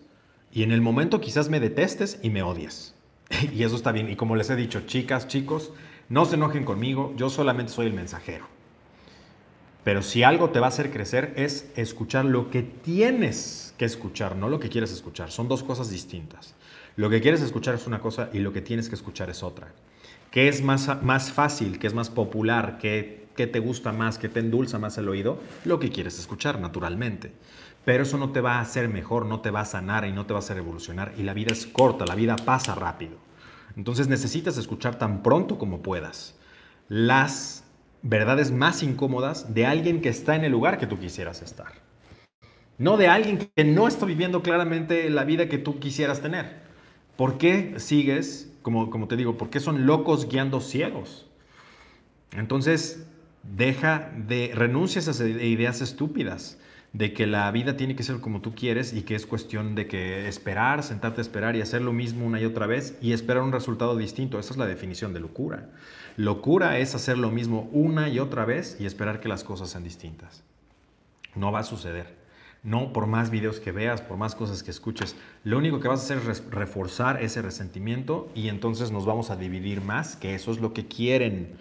[0.50, 2.96] Y en el momento quizás me detestes y me odies.
[3.54, 4.10] y eso está bien.
[4.10, 5.70] Y como les he dicho, chicas, chicos,
[6.08, 8.46] no se enojen conmigo, yo solamente soy el mensajero.
[9.84, 14.34] Pero si algo te va a hacer crecer es escuchar lo que tienes que escuchar,
[14.34, 15.30] no lo que quieres escuchar.
[15.30, 16.56] Son dos cosas distintas.
[16.96, 19.72] Lo que quieres escuchar es una cosa y lo que tienes que escuchar es otra.
[20.30, 21.78] ¿Qué es más, más fácil?
[21.78, 22.78] ¿Qué es más popular?
[22.78, 24.18] ¿Qué, ¿Qué te gusta más?
[24.18, 25.40] ¿Qué te endulza más el oído?
[25.64, 27.32] Lo que quieres escuchar, naturalmente.
[27.84, 30.26] Pero eso no te va a hacer mejor, no te va a sanar y no
[30.26, 31.14] te va a hacer evolucionar.
[31.16, 33.16] Y la vida es corta, la vida pasa rápido.
[33.76, 36.36] Entonces necesitas escuchar tan pronto como puedas
[36.88, 37.64] las
[38.02, 41.72] verdades más incómodas de alguien que está en el lugar que tú quisieras estar.
[42.78, 46.62] No de alguien que no está viviendo claramente la vida que tú quisieras tener.
[47.16, 51.26] ¿Por qué sigues, como, como te digo, por qué son locos guiando ciegos?
[52.32, 53.06] Entonces,
[53.42, 56.58] deja de, renuncia a esas ideas estúpidas
[56.92, 59.86] de que la vida tiene que ser como tú quieres y que es cuestión de
[59.86, 63.42] que esperar, sentarte a esperar y hacer lo mismo una y otra vez y esperar
[63.42, 64.38] un resultado distinto.
[64.38, 65.70] Esa es la definición de locura.
[66.16, 69.84] Locura es hacer lo mismo una y otra vez y esperar que las cosas sean
[69.84, 70.42] distintas.
[71.36, 72.19] No va a suceder.
[72.62, 75.16] No por más videos que veas, por más cosas que escuches.
[75.44, 79.36] Lo único que vas a hacer es reforzar ese resentimiento y entonces nos vamos a
[79.36, 81.56] dividir más, que eso es lo que quieren.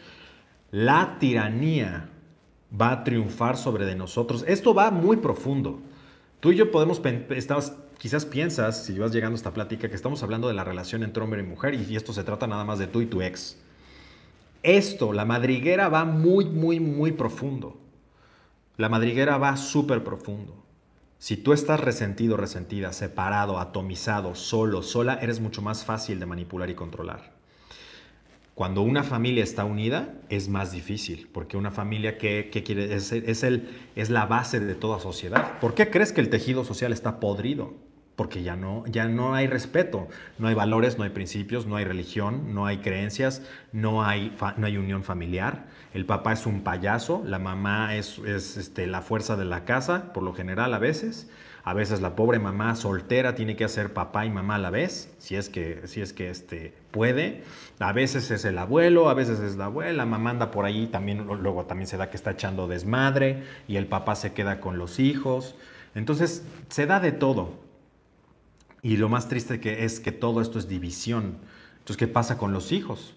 [0.72, 2.10] La tiranía
[2.80, 4.44] va a triunfar sobre de nosotros.
[4.48, 5.80] Esto va muy profundo.
[6.40, 7.02] Tú y yo podemos,
[7.98, 11.24] quizás piensas, si vas llegando a esta plática, que estamos hablando de la relación entre
[11.24, 13.58] hombre y mujer y esto se trata nada más de tú y tu ex.
[14.64, 17.78] Esto, la madriguera va muy, muy, muy profundo.
[18.76, 20.69] La madriguera va súper profundo.
[21.20, 26.70] Si tú estás resentido, resentida, separado, atomizado, solo, sola, eres mucho más fácil de manipular
[26.70, 27.34] y controlar.
[28.56, 33.12] Cuando una familia está unida es más difícil, porque una familia que, quiere, es,
[33.44, 35.60] el, es la base de toda sociedad.
[35.60, 37.74] ¿Por qué crees que el tejido social está podrido?
[38.20, 41.86] Porque ya no, ya no hay respeto, no hay valores, no hay principios, no hay
[41.86, 45.68] religión, no hay creencias, no hay, no hay unión familiar.
[45.94, 50.12] El papá es un payaso, la mamá es, es este, la fuerza de la casa,
[50.12, 51.30] por lo general a veces.
[51.64, 55.16] A veces la pobre mamá soltera tiene que hacer papá y mamá a la vez,
[55.18, 57.46] si es que, si es que este, puede.
[57.80, 61.26] A veces es el abuelo, a veces es la abuela, mamá anda por ahí, también,
[61.26, 65.00] luego también se da que está echando desmadre y el papá se queda con los
[65.00, 65.56] hijos.
[65.96, 67.69] Entonces se da de todo.
[68.82, 71.38] Y lo más triste que es que todo esto es división.
[71.80, 73.16] Entonces, ¿qué pasa con los hijos?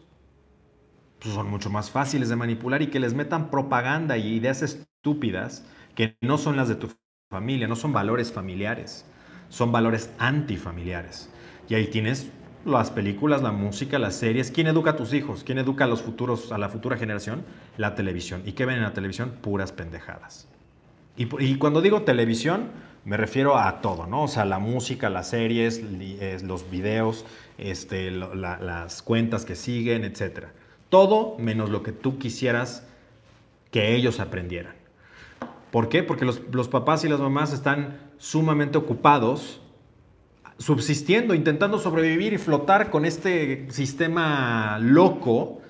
[1.21, 5.65] Pues son mucho más fáciles de manipular y que les metan propaganda y ideas estúpidas
[5.95, 6.91] que no son las de tu
[7.31, 9.05] familia, no son valores familiares,
[9.49, 11.31] son valores antifamiliares.
[11.69, 12.31] Y ahí tienes
[12.65, 14.51] las películas, la música, las series.
[14.51, 15.45] ¿Quién educa a tus hijos?
[15.45, 17.45] ¿Quién educa a los futuros, a la futura generación?
[17.77, 18.43] La televisión.
[18.45, 19.33] ¿Y qué ven en la televisión?
[19.41, 20.49] Puras pendejadas.
[21.17, 22.71] Y, cuando digo televisión,
[23.05, 24.25] me refiero a todo, ¿no?
[24.25, 25.83] O sea, la música, las series,
[26.43, 27.25] los videos,
[27.59, 30.47] este, las cuentas que siguen, etc.
[30.89, 32.87] Todo menos lo que tú quisieras
[33.71, 34.75] que ellos aprendieran.
[35.73, 36.03] ¿Por qué?
[36.03, 39.61] Porque los, papás y las mamás están sumamente ocupados
[40.59, 45.61] subsistiendo, intentando sobrevivir y flotar con este sistema loco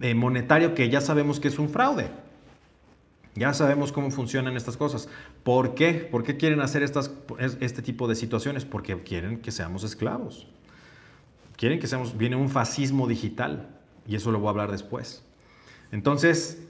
[0.00, 2.23] eh, monetario que ya sabemos que es un fraude.
[3.34, 5.08] Ya sabemos cómo funcionan estas cosas.
[5.42, 5.94] ¿Por qué?
[5.94, 7.10] ¿Por qué quieren hacer estas,
[7.60, 8.64] este tipo de situaciones?
[8.64, 10.46] Porque quieren que seamos esclavos.
[11.56, 13.68] Quieren que seamos, viene un fascismo digital.
[14.06, 15.24] Y eso lo voy a hablar después.
[15.90, 16.62] Entonces,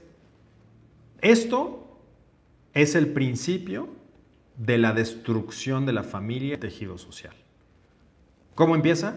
[1.21, 1.99] esto
[2.73, 3.89] es el principio
[4.57, 7.35] de la destrucción de la familia y tejido social.
[8.55, 9.15] ¿Cómo empieza?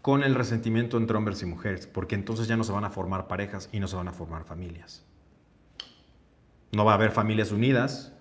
[0.00, 3.28] Con el resentimiento entre hombres y mujeres, porque entonces ya no se van a formar
[3.28, 5.04] parejas y no se van a formar familias.
[6.72, 8.12] No va a haber familias unidas,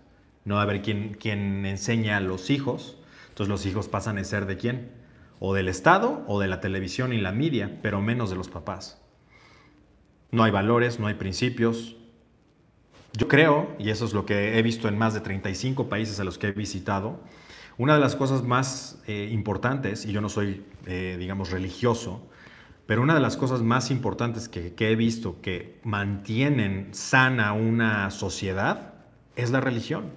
[0.46, 2.98] no va a haber quien, quien enseña a los hijos,
[3.30, 4.92] entonces los hijos pasan a ser de quién?
[5.40, 9.02] O del Estado o de la televisión y la media, pero menos de los papás.
[10.32, 11.98] no hay valores, no hay principios.
[13.14, 16.24] Yo creo, y eso es lo que he visto en más de 35 países a
[16.24, 17.20] los que he visitado,
[17.78, 22.30] una de las cosas más eh, importantes, y yo no soy, eh, digamos, religioso,
[22.86, 28.94] pero una de las cosas más importantes que, he visto que mantienen sana una sociedad
[29.36, 30.12] es la religión.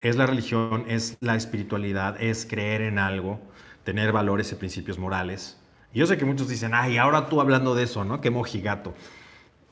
[0.00, 3.40] Es la religión, es la espiritualidad, es creer en algo,
[3.84, 5.58] tener valores y principios morales.
[5.92, 8.20] Y yo sé que muchos dicen, ay, ahora tú hablando de eso, ¿no?
[8.20, 8.94] Qué mojigato.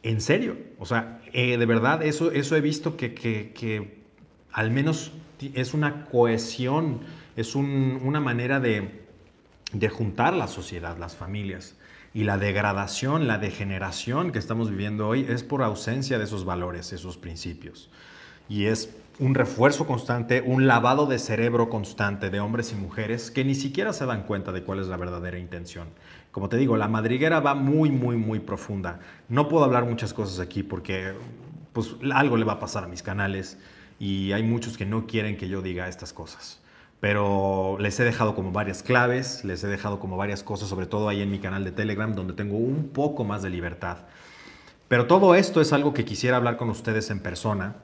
[0.03, 4.03] En serio, o sea, eh, de verdad, eso, eso he visto que, que, que,
[4.53, 5.13] al menos
[5.55, 7.01] es una cohesión,
[7.37, 9.05] es un, una manera de,
[9.73, 11.77] de juntar la sociedad, las familias.
[12.15, 16.93] Y la degradación, la degeneración que estamos viviendo hoy es por ausencia de esos valores,
[16.93, 17.91] esos principios.
[18.49, 23.45] Y es un refuerzo constante, un lavado de cerebro constante de hombres y mujeres que
[23.45, 25.89] ni siquiera se dan cuenta de cuál es la verdadera intención.
[26.31, 29.01] Como te digo, la madriguera va muy, muy, muy profunda.
[29.29, 31.15] No puedo hablar muchas cosas aquí porque
[31.73, 33.59] pues, algo le va a pasar a mis canales
[33.99, 36.61] y hay muchos que no quieren que yo diga estas cosas.
[37.05, 41.11] Pero les he dejado como varias claves, les he dejado como varias cosas, sobre todo
[41.11, 43.99] ahí en mi canal de Telegram, donde tengo un poco más de libertad.
[44.89, 47.77] Pero todo esto es algo que quisiera hablar con ustedes en persona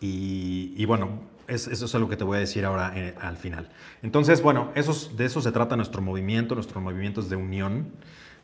[0.00, 3.68] y, bueno, eso es algo que te voy a decir ahora eh, al final.
[4.02, 6.56] Entonces, bueno, de eso se trata nuestro movimiento.
[6.56, 7.92] Nuestro movimiento es de unión.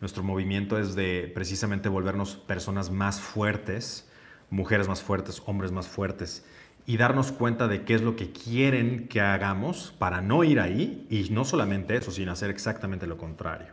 [0.01, 4.09] Nuestro movimiento es de precisamente volvernos personas más fuertes,
[4.51, 6.45] mujeres más fuertes, hombres más fuertes,
[6.87, 11.07] y darnos cuenta de qué es lo que quieren que hagamos para no ir ahí,
[11.11, 13.73] y no solamente eso, sino hacer exactamente lo contrario.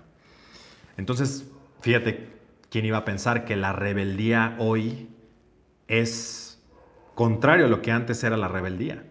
[0.97, 1.49] Entonces,
[1.81, 2.29] fíjate,
[2.69, 5.09] ¿quién iba a pensar que la rebeldía hoy
[5.91, 6.51] es
[7.15, 9.03] contrario a lo que antes era la rebeldía.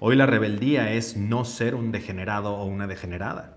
[0.00, 3.56] Hoy la rebeldía es no ser un degenerado o una degenerada.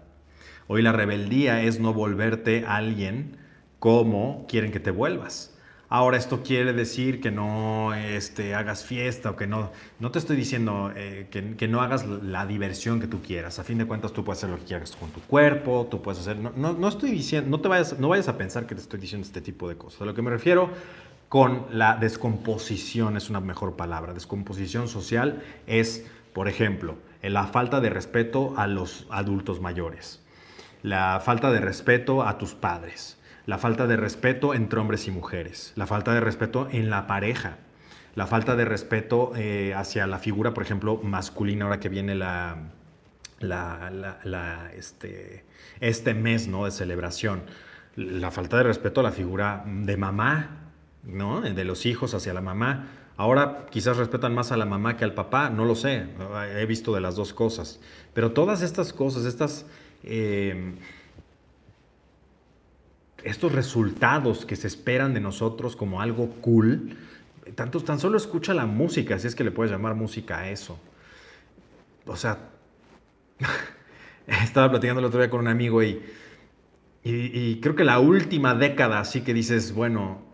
[0.68, 3.38] Hoy la rebeldía es no volverte alguien
[3.80, 5.57] como quieren que te vuelvas.
[5.90, 9.72] Ahora esto quiere decir que no este, hagas fiesta o que no...
[10.00, 13.58] No te estoy diciendo eh, que, no hagas la diversión que tú quieras.
[13.60, 16.20] A fin de cuentas tú puedes hacer lo que quieras con tu cuerpo, tú puedes
[16.20, 16.38] hacer...
[16.38, 17.50] No, no, no estoy diciendo...
[17.50, 20.02] No, te vayas, no vayas a pensar que te estoy diciendo este tipo de cosas.
[20.02, 20.72] A lo que me refiero
[21.30, 24.14] con la descomposición, es una mejor palabra.
[24.14, 30.22] Descomposición social es, por ejemplo, la falta de respeto a los adultos mayores,
[30.84, 33.17] la falta de respeto a tus padres,
[33.48, 37.58] la falta de respeto entre hombres y mujeres, la falta de respeto en la pareja,
[38.14, 42.58] la falta de respeto eh, hacia la figura, por ejemplo, masculina, ahora que viene la,
[44.76, 45.46] este,
[45.80, 46.66] este mes ¿no?
[46.66, 47.44] de celebración,
[47.96, 50.72] la falta de respeto a la figura de mamá,
[51.04, 51.42] ¿no?
[51.42, 52.88] De los hijos hacia la mamá.
[53.16, 56.06] Ahora quizás respetan más a la mamá que al papá, no lo sé,
[56.56, 57.80] he visto de las dos cosas.
[58.14, 59.66] Pero todas estas cosas, estas,
[60.04, 60.76] em,
[63.24, 66.98] estos resultados que se esperan de nosotros como algo cool,
[67.56, 70.80] tanto, tan solo escucha la música, si es que le puedes llamar música a eso.
[72.06, 72.50] O sea,
[74.28, 76.02] estaba platicando el otro día con un amigo y,
[77.04, 80.28] y creo que la última década, así que dices, bueno,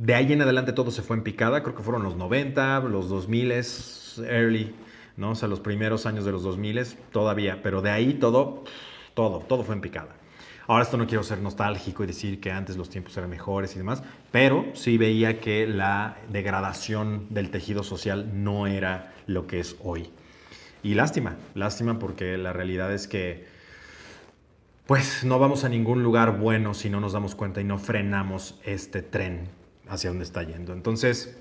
[0.00, 3.10] de ahí en adelante todo se fue en picada, creo que fueron los 90, los
[3.10, 3.52] 2000,
[4.24, 4.74] early,
[5.18, 5.32] ¿no?
[5.32, 8.64] O sea, los primeros años de los 2000 todavía, pero de ahí todo,
[9.12, 10.19] todo, todo fue en picada.
[10.70, 13.78] Ahora esto no quiero ser nostálgico y decir que antes los tiempos eran mejores y
[13.78, 19.74] demás, pero sí veía que la degradación del tejido social no era lo que es
[19.82, 20.10] hoy.
[20.84, 23.48] Y lástima, lástima porque la realidad es que
[24.86, 28.60] pues no vamos a ningún lugar bueno si no nos damos cuenta y no frenamos
[28.64, 29.48] este tren
[29.88, 30.72] hacia dónde está yendo.
[30.72, 31.36] Entonces,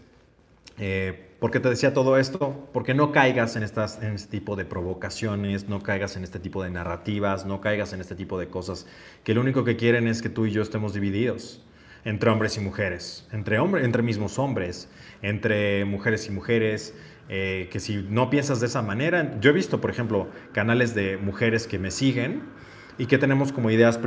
[0.79, 2.67] eh, ¿por qué te decía todo esto?
[2.73, 7.45] Porque no caigas en este tipo de provocaciones, no caigas en este tipo de narrativas,
[7.45, 8.85] no caigas en este tipo de cosas
[9.23, 11.61] que lo único que quieren es que tú y yo estemos divididos
[12.05, 14.89] entre hombres y mujeres, entre, hombre, entre mismos hombres,
[15.21, 16.93] entre mujeres y mujeres,
[17.27, 21.17] eh, que si no piensas de esa manera, yo he visto, por ejemplo, canales de
[21.17, 22.41] mujeres que me siguen
[22.97, 23.99] y que tenemos como ideas,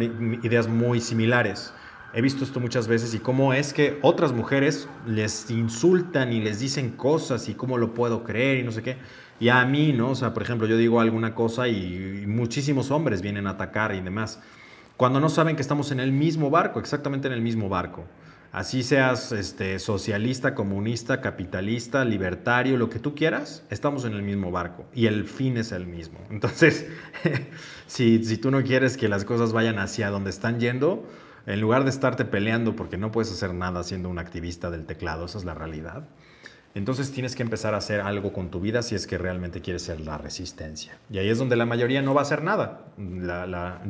[0.42, 1.72] ideas muy similares.
[2.14, 6.60] He visto esto muchas veces y cómo es que otras mujeres les insultan y les
[6.60, 8.98] dicen cosas y cómo lo puedo creer y no sé qué.
[9.40, 10.10] Y a mí, ¿no?
[10.10, 14.00] O sea, por ejemplo, yo digo alguna cosa y muchísimos hombres vienen a atacar y
[14.00, 14.40] demás.
[14.98, 18.04] Cuando no saben que estamos en el mismo barco, exactamente en el mismo barco.
[18.52, 24.50] Así seas este, socialista, comunista, capitalista, libertario, lo que tú quieras, estamos en el mismo
[24.50, 26.18] barco y el fin es el mismo.
[26.30, 26.86] Entonces,
[27.86, 31.08] si, si tú no quieres que las cosas vayan hacia donde están yendo,
[31.46, 35.26] en lugar de estarte peleando porque no puedes hacer nada siendo un activista del teclado,
[35.26, 36.04] esa es la realidad,
[36.74, 39.82] entonces tienes que empezar a hacer algo con tu vida si es que realmente quieres
[39.82, 40.98] ser la resistencia.
[41.10, 42.86] Y ahí es donde la mayoría no va a hacer nada.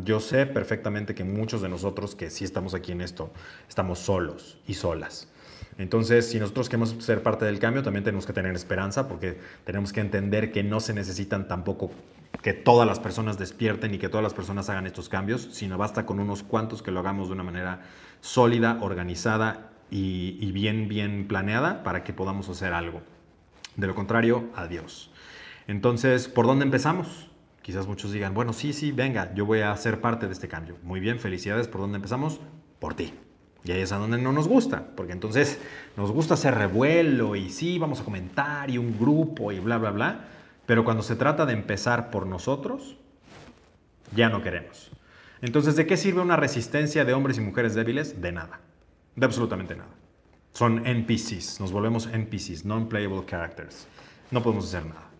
[0.05, 3.33] yo sé perfectamente que muchos de nosotros que sí estamos aquí en esto,
[3.69, 5.29] estamos solos y solas.
[5.79, 9.93] Entonces, si nosotros queremos ser parte del cambio, también tenemos que tener esperanza porque tenemos
[9.93, 11.91] que entender que no se necesitan tampoco
[12.43, 16.07] que todas las personas despierten y que todas las personas hagan estos cambios, sino basta
[16.07, 17.83] con unos cuantos que lo hagamos de una manera
[18.21, 23.03] sólida, organizada y, bien, bien planeada para que podamos hacer algo.
[23.77, 25.11] De lo contrario, adiós.
[25.67, 27.31] Entonces, ¿por dónde empezamos?
[27.63, 30.77] Quizás muchos digan, bueno, sí, sí, venga, yo voy a ser parte de este cambio.
[30.83, 31.69] Muy bien, felicidades.
[31.69, 32.41] ¿Por dónde empezamos?
[32.81, 33.13] Por ti.
[33.65, 35.61] Y ahí es a donde no nos gusta, porque entonces
[35.97, 39.91] nos gusta hacer revuelo y sí, vamos a comentar y un grupo y bla, bla,
[39.91, 40.25] bla.
[40.67, 42.97] Pero cuando se trata de empezar por nosotros,
[44.15, 44.91] ya no queremos.
[45.41, 48.21] Entonces, ¿de qué sirve una resistencia de hombres y mujeres débiles?
[48.21, 48.61] De nada.
[49.15, 49.91] De absolutamente nada.
[50.53, 53.87] Son NPCs, nos volvemos NPCs, non-playable characters.
[54.31, 55.12] No podemos hacer nada.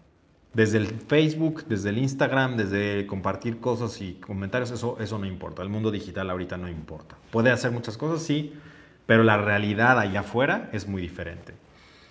[0.55, 5.63] Desde el Facebook, desde el Instagram, desde compartir cosas y comentarios, eso, eso no importa.
[5.63, 7.17] El mundo digital ahorita no importa.
[7.31, 8.53] Puede hacer muchas cosas, sí,
[9.07, 11.55] pero la realidad allá afuera es muy diferente.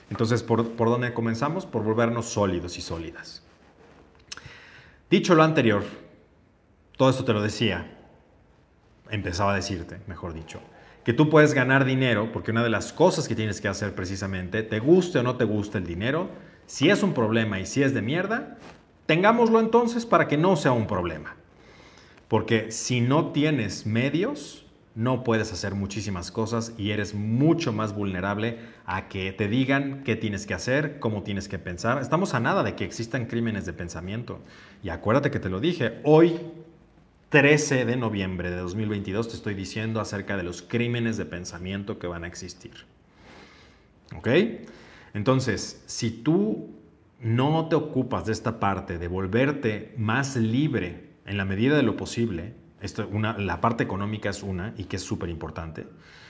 [0.09, 1.65] Entonces, ¿por, ¿por dónde comenzamos?
[1.65, 3.43] Por volvernos sólidos y sólidas.
[5.09, 5.83] Dicho lo anterior,
[6.97, 7.97] todo esto te lo decía,
[9.09, 10.61] empezaba a decirte, mejor dicho,
[11.03, 14.63] que tú puedes ganar dinero, porque una de las cosas que tienes que hacer precisamente,
[14.63, 16.29] te guste o no te guste el dinero,
[16.71, 18.57] si es un problema y si es de mierda,
[19.05, 21.35] tengámoslo entonces para que no sea un problema.
[22.29, 24.65] Porque si no tienes medios,
[24.95, 30.15] no puedes hacer muchísimas cosas y eres mucho más vulnerable a que te digan qué
[30.15, 32.01] tienes que hacer, cómo tienes que pensar.
[32.01, 34.39] Estamos a nada de que existan crímenes de pensamiento.
[34.81, 36.39] Y acuérdate que te lo dije, hoy
[37.31, 42.07] 13 de noviembre de 2022 te estoy diciendo acerca de los crímenes de pensamiento que
[42.07, 42.85] van a existir.
[44.15, 44.29] ¿Ok?
[45.13, 46.69] Entonces, si tú
[47.19, 51.97] no te ocupas de esta parte de volverte más libre en la medida de lo
[51.97, 55.85] posible, esto, una, la parte económica es una y que es súper importante,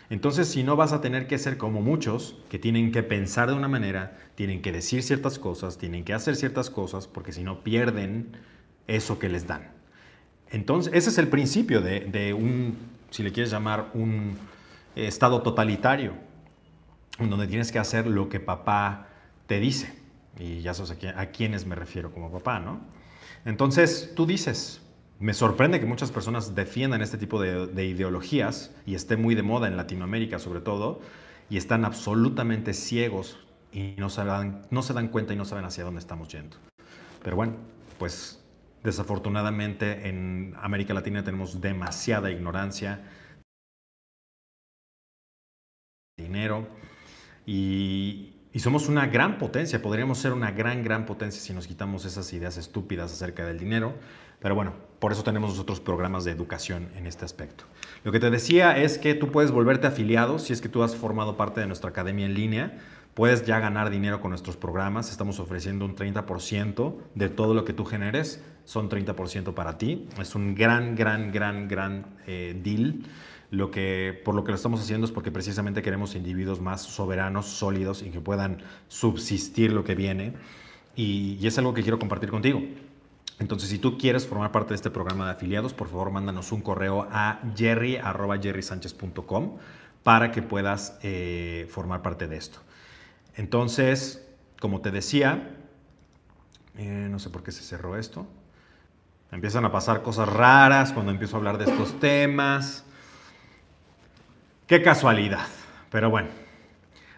[0.10, 3.56] entonces si no vas a tener que ser como muchos que tienen que pensar de
[3.56, 7.64] una manera, tienen que decir ciertas cosas, tienen que hacer ciertas cosas, porque si no
[7.64, 8.36] pierden
[8.88, 9.72] eso que les dan.
[10.50, 12.76] Entonces, ese es el principio de, un,
[13.10, 14.36] si le quieres llamar, un
[14.96, 16.14] estado totalitario,
[17.30, 19.08] donde tienes que hacer lo que papá
[19.48, 19.94] te dice.
[20.40, 22.80] Y ya sabes a, quiénes me refiero como papá, ¿no?
[23.46, 24.82] Entonces, tú dices,
[25.20, 29.44] me sorprende que muchas personas defiendan este tipo de, de, ideologías y esté muy de
[29.44, 31.02] moda en Latinoamérica sobre todo,
[31.50, 33.38] y están absolutamente ciegos
[33.74, 36.58] y no se, dan, no se dan cuenta y no saben hacia dónde estamos yendo.
[37.24, 37.56] Pero bueno,
[38.00, 38.42] pues
[38.84, 43.00] Desafortunadamente en América Latina tenemos demasiada ignorancia,
[46.18, 46.68] dinero
[47.46, 52.32] y, somos una gran potencia, podríamos ser una gran, gran potencia si nos quitamos esas
[52.34, 53.94] ideas estúpidas acerca del dinero,
[54.40, 57.64] pero bueno, por eso tenemos nosotros programas de educación en este aspecto.
[58.04, 60.96] Lo que te decía es que tú puedes volverte afiliado si es que tú has
[60.96, 62.78] formado parte de nuestra academia en línea
[63.14, 65.12] Puedes ya ganar dinero con nuestros programas.
[65.12, 68.42] Estamos ofreciendo un 30% de todo lo que tú generes.
[68.64, 70.08] Son 30% para ti.
[70.18, 73.04] Es un gran, gran, gran, gran eh, deal.
[73.52, 77.46] Lo que, por lo que lo estamos haciendo es porque precisamente queremos individuos más soberanos,
[77.46, 80.34] sólidos y que puedan subsistir lo que viene.
[80.96, 82.62] Y, y es algo que quiero compartir contigo.
[83.40, 86.62] Entonces, si tú quieres formar parte de este programa de afiliados, por favor, mándanos un
[86.62, 89.58] correo a jerry.jerrysanchez.com
[90.04, 92.60] para que puedas eh, formar parte de esto.
[93.36, 94.26] Entonces,
[94.60, 95.58] como te decía,
[96.78, 98.28] eh, no sé por qué se cerró esto.
[99.32, 102.86] Empiezan a pasar cosas raras cuando empiezo a hablar de estos temas.
[104.72, 105.48] Qué casualidad.
[105.90, 106.30] Pero bueno,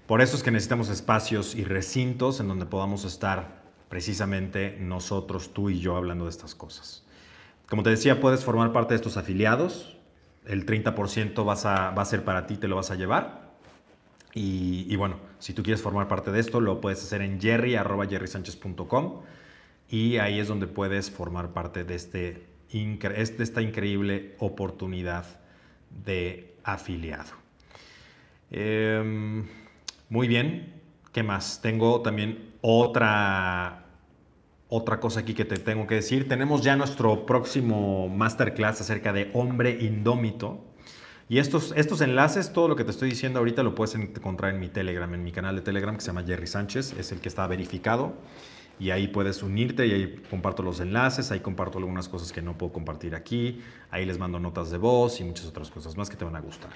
[0.08, 5.70] por eso es que necesitamos espacios y recintos en donde podamos estar precisamente nosotros, tú
[5.70, 7.06] y yo, hablando de estas cosas.
[7.70, 9.98] Como te decía, puedes formar parte de estos afiliados.
[10.48, 13.52] El 30% vas va a ser para ti, te lo vas a llevar.
[14.34, 19.22] Y, bueno, si tú quieres formar parte de esto, lo puedes hacer en jerry.jerrysanchez.com
[19.90, 25.26] y ahí es donde puedes formar parte de, este, esta increíble oportunidad
[26.04, 27.43] de afiliado.
[28.56, 29.46] Em,
[30.10, 30.80] muy bien,
[31.12, 31.60] ¿qué más?
[31.64, 33.88] Tengo también otra,
[34.70, 36.28] otra cosa aquí que te tengo que decir.
[36.30, 40.64] Tenemos ya nuestro próximo masterclass acerca de hombre indómito.
[41.30, 44.60] Y estos, estos enlaces, todo lo que te estoy diciendo ahorita lo puedes encontrar en
[44.60, 47.30] mi Telegram, en mi canal de Telegram que se llama Jerry Sánchez, es el que
[47.30, 48.14] está verificado.
[48.80, 52.56] Y ahí puedes unirte y ahí comparto los enlaces, ahí comparto algunas cosas que no
[52.56, 56.18] puedo compartir aquí, ahí les mando notas de voz y muchas otras cosas más que
[56.18, 56.72] te van a gustar.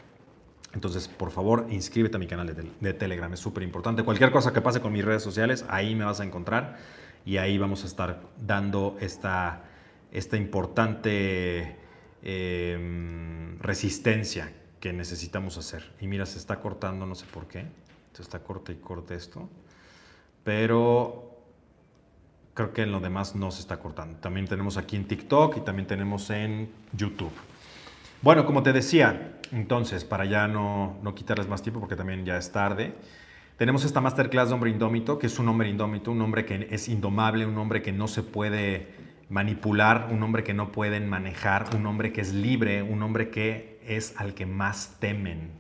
[0.78, 4.04] Entonces, por favor, inscríbete a mi canal de, Telegram, es súper importante.
[4.04, 6.78] Cualquier cosa que pase con mis redes sociales, ahí me vas a encontrar
[7.26, 9.64] y ahí vamos a estar dando esta,
[10.12, 11.78] esta importante
[12.22, 15.92] eh, resistencia que necesitamos hacer.
[16.00, 17.66] Y mira, se está cortando, no sé por qué.
[18.14, 19.50] Se está corte y corte esto.
[20.44, 21.40] Pero
[22.54, 24.20] creo que en lo demás no se está cortando.
[24.20, 27.34] También tenemos aquí en TikTok y también tenemos en YouTube.
[28.24, 32.38] Bueno, como te decía, entonces, para ya no, no quitarles más tiempo porque también ya
[32.38, 32.96] es tarde,
[33.58, 36.90] tenemos esta masterclass de hombre indómito, que es un hombre indómito, un hombre que es
[36.90, 38.88] indomable, un hombre que no se puede
[39.30, 43.80] manipular, un hombre que no pueden manejar, un hombre que es libre, un hombre que
[43.86, 45.52] es al que más temen.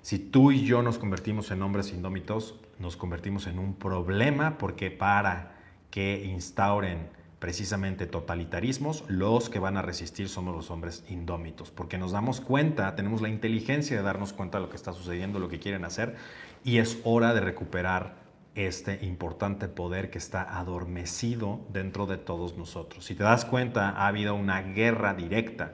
[0.00, 4.90] Si tú y yo nos convertimos en hombres indómitos, nos convertimos en un problema porque
[4.90, 5.52] para
[5.90, 7.08] que instauren
[7.40, 12.94] precisamente totalitarismos, los que van a resistir somos los hombres indómitos, porque nos damos cuenta,
[12.94, 16.16] tenemos la inteligencia de darnos cuenta de lo que está sucediendo, lo que quieren hacer,
[16.64, 18.20] y es hora de recuperar
[18.54, 23.06] este importante poder que está adormecido dentro de todos nosotros.
[23.06, 25.72] Si te das cuenta, ha habido una guerra directa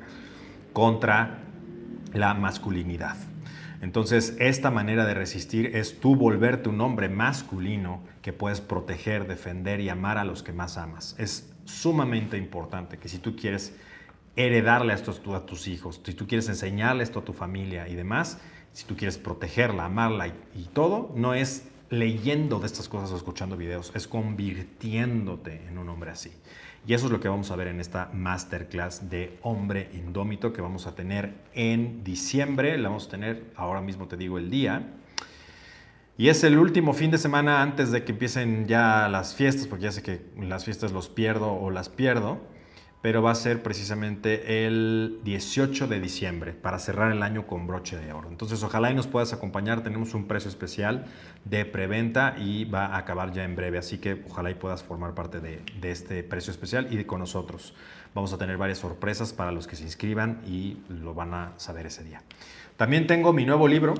[0.72, 1.42] contra
[2.12, 3.16] la masculinidad.
[3.82, 9.80] Entonces, esta manera de resistir es tú volverte un hombre masculino que puedes proteger, defender
[9.80, 11.16] y amar a los que más amas.
[11.66, 13.74] Sumamente importante que si tú quieres
[14.36, 18.38] heredarle esto a tus hijos, si tú quieres enseñarle esto a tu familia y demás,
[18.72, 23.56] si tú quieres protegerla, amarla y, todo, no es leyendo de estas cosas o escuchando
[23.56, 26.32] videos, es convirtiéndote en un hombre así.
[26.86, 30.60] Y eso es lo que vamos a ver en esta masterclass de hombre indómito que
[30.60, 32.76] vamos a tener en diciembre.
[32.78, 34.86] La vamos a tener, ahora mismo te digo el día.
[36.18, 39.84] Y es el último fin de semana antes de que empiecen ya las fiestas, porque
[39.84, 42.40] ya sé que las fiestas los pierdo o las pierdo
[43.06, 47.96] pero va a ser precisamente el 18 de diciembre para cerrar el año con broche
[47.96, 48.28] de oro.
[48.28, 51.04] Entonces ojalá y nos puedas acompañar, tenemos un precio especial
[51.44, 55.14] de preventa y va a acabar ya en breve, así que ojalá y puedas formar
[55.14, 57.74] parte de, este precio especial y con nosotros.
[58.12, 61.86] Vamos a tener varias sorpresas para los que se inscriban y lo van a saber
[61.86, 62.22] ese día.
[62.76, 63.94] También tengo mi nuevo libro,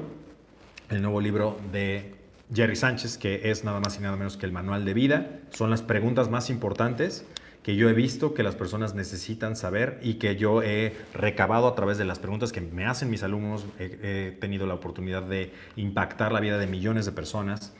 [0.90, 2.14] el nuevo libro de
[2.54, 5.40] Jerry Sánchez, que es nada más y nada menos que el manual de vida.
[5.50, 7.26] Son las preguntas más importantes
[7.66, 11.74] que yo he visto que las personas necesitan saber y que yo he recabado a
[11.74, 13.66] través de las preguntas que me hacen mis alumnos.
[13.80, 17.74] He, tenido la oportunidad de impactar la vida de millones de personas.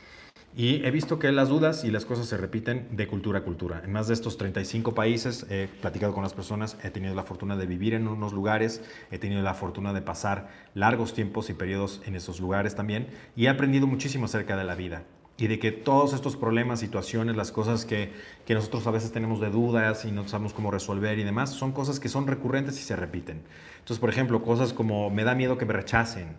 [0.59, 3.83] Y he visto que las dudas y las cosas se repiten de cultura a cultura.
[3.85, 7.59] En más de estos 35 países he platicado con las personas, he tenido la fortuna
[7.59, 12.01] de vivir en unos lugares, he tenido la fortuna de pasar largos tiempos y periodos
[12.07, 15.05] en esos lugares también y he aprendido muchísimo acerca de la vida
[15.37, 18.15] y de que todos estos problemas, situaciones, las cosas que,
[18.47, 21.73] que, nosotros a veces tenemos de dudas y no sabemos cómo resolver y demás, son
[21.73, 23.43] cosas que son recurrentes y se repiten.
[23.75, 26.39] Entonces, por ejemplo, cosas como me da miedo que me rechacen,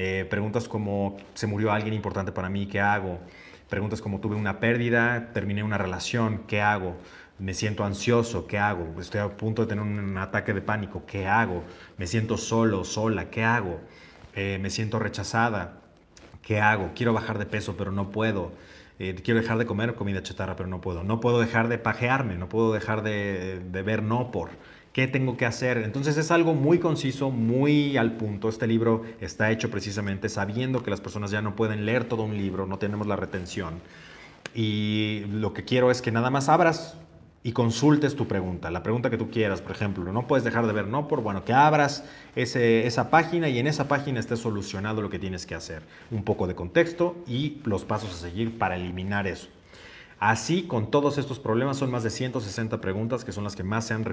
[0.00, 3.18] eh, preguntas como se murió alguien importante para mí, ¿qué hago?
[3.68, 6.96] Preguntas como tuve una pérdida, terminé una relación, ¿qué hago?
[7.38, 8.98] Me siento ansioso, ¿qué hago?
[9.00, 11.64] Estoy a punto de tener un ataque de pánico, ¿qué hago?
[11.98, 13.80] Me siento solo, sola, ¿qué hago?
[14.34, 15.82] Eh, me siento rechazada,
[16.42, 16.92] ¿Qué hago?
[16.94, 18.52] Quiero bajar de peso, pero no puedo.
[18.98, 21.04] Eh, quiero dejar de comer comida chatarra, pero no puedo.
[21.04, 24.50] No puedo dejar de pajearme, no puedo dejar de, de ver no por.
[24.98, 25.78] ¿Qué tengo que hacer?
[25.78, 28.48] Entonces es algo muy conciso, muy al punto.
[28.48, 32.36] Este libro está hecho precisamente sabiendo que las personas ya no pueden leer todo un
[32.36, 33.74] libro, no tenemos la retención.
[34.56, 36.96] Y lo que quiero es que nada más abras
[37.44, 40.12] y consultes tu pregunta, la pregunta que tú quieras, por ejemplo.
[40.12, 42.02] No puedes dejar de ver, no por, bueno, que abras
[42.34, 45.84] ese, esa página y en esa página esté solucionado lo que tienes que hacer.
[46.10, 49.48] Un poco de contexto y los pasos a seguir para eliminar eso.
[50.20, 53.86] Así, con todos estos problemas, son más de 160 preguntas que son las que más
[53.86, 54.04] se han,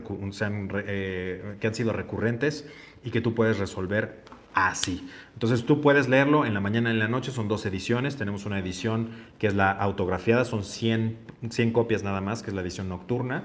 [0.86, 2.68] eh, que han sido recurrentes
[3.03, 4.24] y que tú puedes resolver
[4.56, 5.08] así.
[5.34, 8.45] Entonces tú puedes leerlo en la mañana y en la noche, son dos ediciones, tenemos
[8.45, 11.18] una edición que es la autografiada, son 100,
[11.49, 13.43] 100 copias nada más, que es la edición nocturna.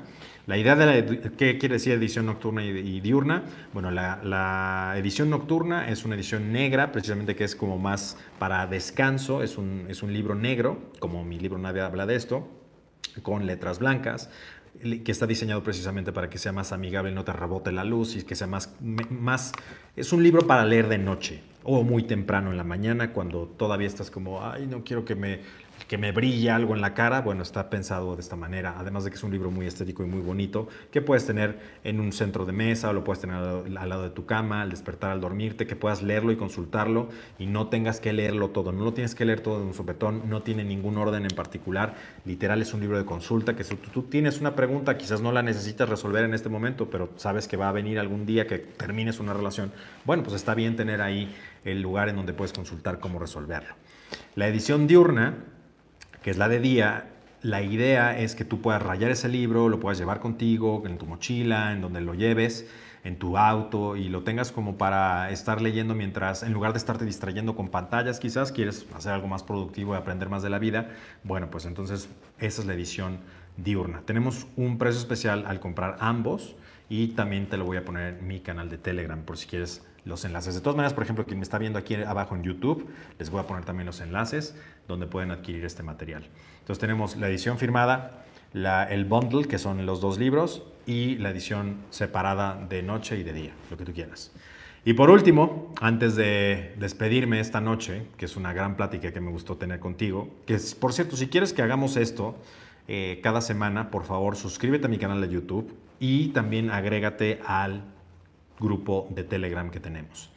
[0.51, 3.44] La idea de la, ¿qué quiere decir edición nocturna y, diurna?
[3.72, 9.44] Bueno, la, edición nocturna es una edición negra, precisamente que es como más para descanso,
[9.44, 12.48] es un, es un libro negro, como mi libro Nadie habla de esto,
[13.22, 14.28] con letras blancas
[15.05, 18.22] que está diseñado precisamente para que sea más amigable, no te rebote la luz y
[18.24, 19.53] que sea más, más...
[19.94, 23.86] Es un libro para leer de noche o muy temprano en la mañana cuando todavía
[23.86, 25.40] estás como, ay, no quiero que me
[25.89, 28.74] que me brilla algo en la cara, bueno, está pensado de esta manera.
[28.78, 32.01] Además de que es un libro muy estético y muy bonito, que puedes tener en
[32.01, 35.11] un centro de mesa o lo puedes tener al, lado de tu cama, al despertar,
[35.11, 37.09] al dormirte, que puedas leerlo y consultarlo
[37.39, 38.72] y no tengas que leerlo todo.
[38.72, 41.95] No lo tienes que leer todo de un sopetón, no tiene ningún orden en particular.
[42.24, 45.43] Literal es un libro de consulta que si tú tienes una pregunta, quizás no la
[45.43, 49.20] necesitas resolver en este momento, pero sabes que va a venir algún día que termines
[49.20, 49.72] una relación.
[50.05, 53.74] Bueno, pues está bien tener ahí el lugar en donde puedes consultar cómo resolverlo.
[54.35, 55.35] La edición diurna
[56.22, 57.10] que es la de día,
[57.42, 61.06] la idea es que tú puedas rayar ese libro, lo puedas llevar contigo, en tu
[61.06, 62.68] mochila, en donde lo lleves,
[63.02, 67.04] en tu auto y lo tengas como para estar leyendo mientras, en lugar de estarte
[67.04, 70.90] distrayendo con pantallas, quizás quieres hacer algo más productivo y aprender más de la vida,
[71.24, 72.08] bueno, pues entonces
[72.38, 73.20] esa es la edición
[73.56, 74.02] diurna.
[74.04, 76.56] Tenemos un precio especial al comprar ambos
[76.90, 79.82] y también te lo voy a poner en mi canal de Telegram por si quieres
[80.05, 80.55] los enlaces.
[80.55, 82.88] De todas maneras, por ejemplo, quien me está viendo aquí abajo en YouTube,
[83.18, 84.55] les voy a poner también los enlaces
[84.88, 86.28] donde pueden adquirir este material.
[86.61, 91.76] Entonces tenemos la edición firmada, el bundle, que son los dos libros, y la edición
[91.90, 94.32] separada de noche y de día, lo que tú quieras.
[94.84, 99.30] Y por último, antes de despedirme esta noche, que es una gran plática que me
[99.30, 102.36] gustó tener contigo, que es, por cierto, si quieres que hagamos esto
[102.88, 107.84] eh, cada semana, por favor, suscríbete a mi canal de YouTube y también agrégate al
[108.61, 110.30] grupo de Telegram que tenemos.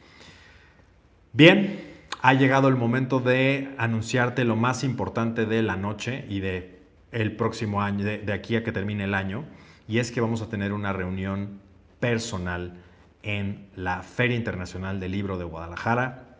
[1.32, 1.80] Bien,
[2.22, 6.80] ha llegado el momento de anunciarte lo más importante de la noche y de
[7.12, 9.44] el próximo año, de, aquí a que termine el año,
[9.86, 11.60] y es que vamos a tener una reunión
[12.00, 12.74] personal
[13.22, 16.38] en la Feria Internacional del Libro de Guadalajara,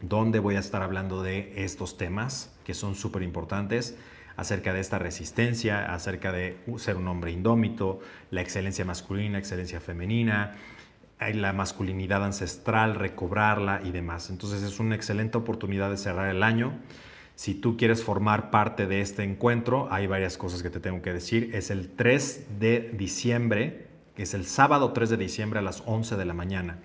[0.00, 3.96] donde voy a estar hablando de estos temas que son súper importantes,
[4.36, 10.54] acerca de esta resistencia, acerca de ser un hombre indómito, la excelencia masculina, excelencia femenina,
[11.18, 14.30] la masculinidad ancestral, recobrarla y demás.
[14.30, 16.74] Entonces es una excelente oportunidad de cerrar el año.
[17.34, 21.12] Si tú quieres formar parte de este encuentro, hay varias cosas que te tengo que
[21.12, 21.50] decir.
[21.54, 26.16] Es el 3 de diciembre, que es el sábado 3 de diciembre a las 11
[26.16, 26.78] de la mañana.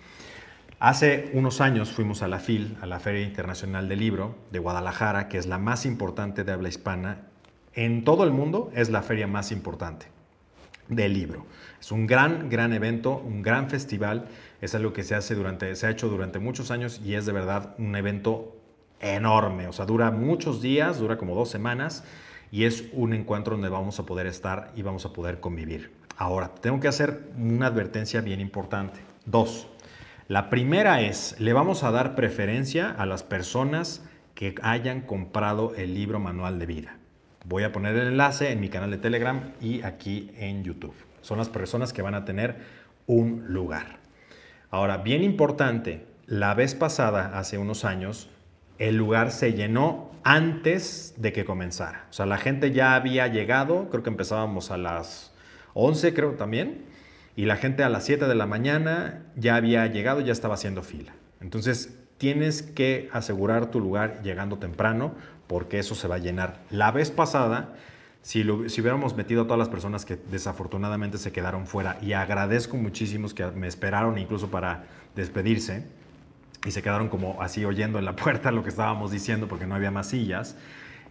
[0.80, 5.30] Hace unos años fuimos a la FIL, a la Feria Internacional del Libro de Guadalajara,
[5.30, 7.28] que es la más importante de habla hispana.
[7.74, 10.08] En todo el mundo es la feria más importante
[10.88, 11.46] del libro.
[11.80, 14.26] Es un gran, gran evento, un gran festival.
[14.62, 17.32] Es algo que se hace durante, se ha hecho durante muchos años y es de
[17.32, 18.56] verdad un evento
[19.00, 19.68] enorme.
[19.68, 22.04] O sea, dura muchos días, dura como dos semanas
[22.52, 25.92] y es un encuentro donde vamos a poder estar y vamos a poder convivir.
[26.18, 29.00] Ahora, tengo que hacer una advertencia bien importante.
[29.26, 29.68] Dos.
[30.28, 34.04] La primera es, le vamos a dar preferencia a las personas
[34.36, 37.01] que hayan comprado el libro Manual de Vida.
[37.44, 41.38] Voy a poner el enlace en mi canal de Telegram y aquí en YouTube son
[41.38, 42.58] las personas que van a tener
[43.08, 44.00] un lugar.
[44.70, 48.30] Ahora, bien importante, la vez pasada, hace unos años,
[48.78, 52.06] el lugar se llenó antes de que comenzara.
[52.10, 55.34] O sea, la gente ya había llegado, creo que empezábamos a las
[55.74, 56.86] 11, creo también,
[57.36, 60.84] y la gente a las 7 de la mañana ya había llegado, ya estaba haciendo
[60.84, 61.14] fila.
[61.40, 65.16] Entonces, tienes que asegurar tu lugar llegando temprano
[65.52, 66.62] porque eso se va a llenar.
[66.70, 67.74] La vez pasada
[68.22, 73.28] si, hubiéramos metido a todas las personas que desafortunadamente se quedaron fuera, y agradezco muchísimo
[73.28, 75.86] que me esperaron incluso para despedirse,
[76.66, 79.76] y se quedaron como así oyendo en la puerta lo que estábamos diciendo porque no
[79.76, 80.56] había más sillas,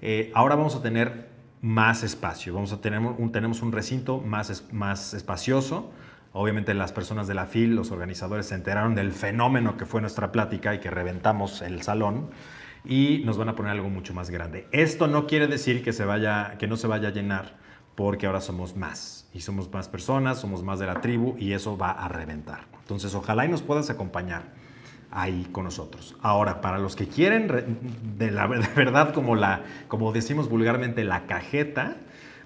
[0.01, 1.29] eh, ahora vamos a tener
[1.61, 5.93] más espacio, vamos a tener tenemos un recinto más, más espacioso,
[6.33, 10.31] Obviamente las personas de la FIL, los organizadores, se enteraron del fenómeno que fue nuestra
[10.31, 12.31] plática y que reventamos el salón
[12.85, 14.67] y nos van a poner algo mucho más grande.
[14.73, 17.59] Esto no quiere decir que, se vaya, que no se vaya a llenar,
[17.95, 21.77] porque ahora somos más y somos más personas, somos más de la tribu y eso
[21.77, 22.67] va a reventar.
[22.81, 24.45] Entonces, ojalá y nos puedas acompañar
[25.11, 26.17] ahí con nosotros.
[26.23, 27.79] Ahora, para los que quieren
[28.17, 31.97] de la verdad, como, la, como decimos vulgarmente, la cajeta,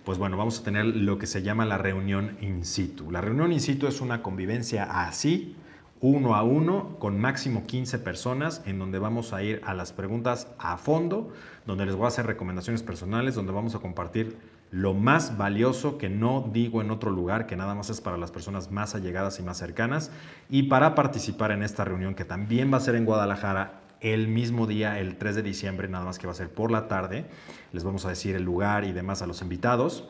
[0.04, 3.10] pues bueno, vamos a tener lo que se llama la reunión in situ.
[3.10, 5.56] La reunión in situ es una convivencia así,
[6.04, 10.48] uno a uno con máximo 15 personas en donde vamos a ir a las preguntas
[10.58, 11.32] a fondo,
[11.64, 14.36] donde les voy a hacer recomendaciones personales, donde vamos a compartir
[14.70, 18.30] lo más valioso que no digo en otro lugar, que nada más es para las
[18.30, 20.10] personas más allegadas y más cercanas.
[20.50, 24.66] Y para participar en esta reunión, que también va a ser en Guadalajara el mismo
[24.66, 27.24] día, el 3 de diciembre, nada más que va a ser por la tarde,
[27.72, 30.06] les vamos a decir el lugar y demás a los invitados.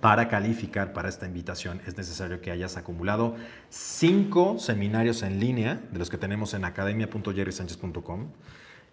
[0.00, 3.36] Para calificar para esta invitación es necesario que hayas acumulado
[3.68, 8.28] cinco seminarios en línea de los que tenemos en academia.jerrysanchez.com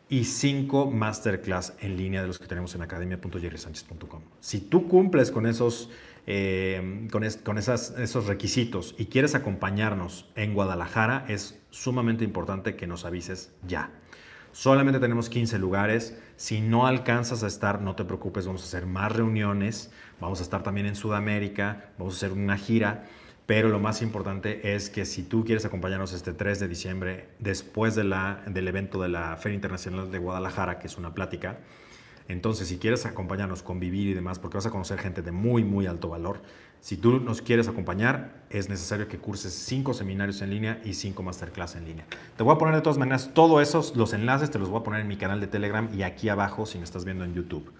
[0.10, 4.22] y cinco masterclass en línea de los que tenemos en academia.jerrysanchez.com.
[4.42, 5.90] Si tú cumples con esos,
[6.26, 13.06] eh, con, con esos requisitos y quieres acompañarnos en Guadalajara, es sumamente importante que nos
[13.06, 13.92] avises ya.
[14.58, 16.18] Solamente tenemos 15 lugares.
[16.36, 19.92] Si no alcanzas a estar, no te preocupes, vamos a hacer más reuniones.
[20.20, 23.06] Vamos a estar también en Sudamérica, vamos a hacer una gira.
[23.46, 27.94] Pero lo más importante es que si tú quieres acompañarnos este 3 de diciembre, después
[27.94, 31.60] de la, del evento de la Feria Internacional de Guadalajara, que es una plática,
[32.28, 35.86] entonces si quieres acompañarnos, convivir y demás, porque vas a conocer gente de muy, muy
[35.86, 36.42] alto valor,
[36.82, 41.24] si tú nos quieres acompañar, es necesario que curses cinco seminarios en línea y cinco
[41.24, 42.06] masterclass en línea.
[42.36, 44.84] Te voy a poner de todas maneras todos esos, los enlaces, te los voy a
[44.84, 47.74] poner en mi canal de Telegram y aquí abajo si me estás viendo en YouTube.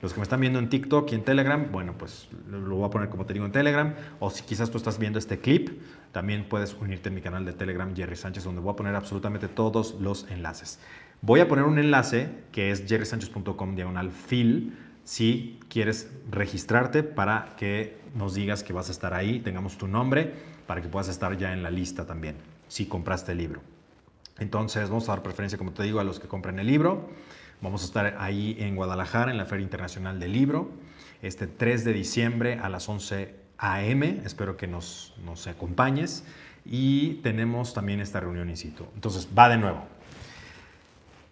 [0.00, 2.90] Los que me están viendo en TikTok y en Telegram, bueno, pues lo voy a
[2.90, 3.94] poner como te digo en Telegram.
[4.20, 5.80] O si quizás tú estás viendo este clip,
[6.12, 9.48] también puedes unirte a mi canal de Telegram, Jerry Sánchez, donde voy a poner absolutamente
[9.48, 10.78] todos los enlaces.
[11.20, 14.72] Voy a poner un enlace que es jerrysanchez.com diagonal fil
[15.08, 20.34] si quieres registrarte para que nos digas que vas a estar ahí, tengamos tu nombre,
[20.66, 22.36] para que puedas estar ya en la lista también,
[22.68, 23.62] si compraste el libro.
[24.38, 27.08] Entonces vamos a dar preferencia, como te digo, a los que compren el libro.
[27.62, 30.72] Vamos a estar ahí en Guadalajara, en la Feria Internacional del Libro,
[31.22, 34.20] este 3 de diciembre a las 11 a.m.
[34.26, 36.22] Espero que nos, nos acompañes.
[36.66, 38.84] Y tenemos también esta reunión in situ.
[38.94, 39.84] Entonces, va de nuevo.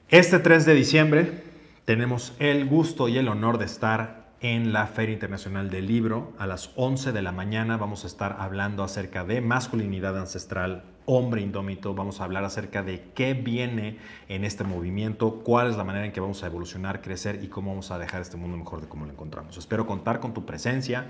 [0.08, 1.45] Este 3 de diciembre
[1.86, 6.32] tenemos el gusto y el honor de estar en la Feria Internacional del Libro.
[6.36, 11.42] A las 11 de la mañana vamos a estar hablando acerca de masculinidad ancestral, hombre
[11.42, 11.94] indómito.
[11.94, 16.10] Vamos a hablar acerca de qué viene en este movimiento, cuál es la manera en
[16.10, 19.06] que vamos a evolucionar, crecer y cómo vamos a dejar este mundo mejor de cómo
[19.06, 19.56] lo encontramos.
[19.56, 21.06] Espero contar con tu presencia.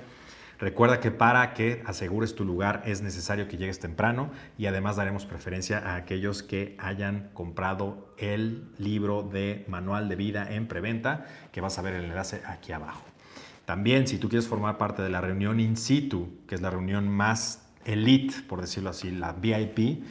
[0.59, 5.27] Recuerda que para que asegures tu lugar es necesario que llegues temprano y además daremos
[5.27, 11.61] preferencia a aquellos que hayan comprado el libro de manual de vida en preventa, que
[11.61, 13.05] vas a ver el enlace aquí abajo.
[13.67, 17.09] También si tú quieres formar parte de la reunión in situ, que es la reunión
[17.09, 20.05] más elite, por decirlo así, la VIP,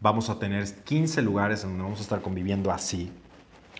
[0.00, 3.10] vamos a tener 15 lugares en donde vamos a estar conviviendo así,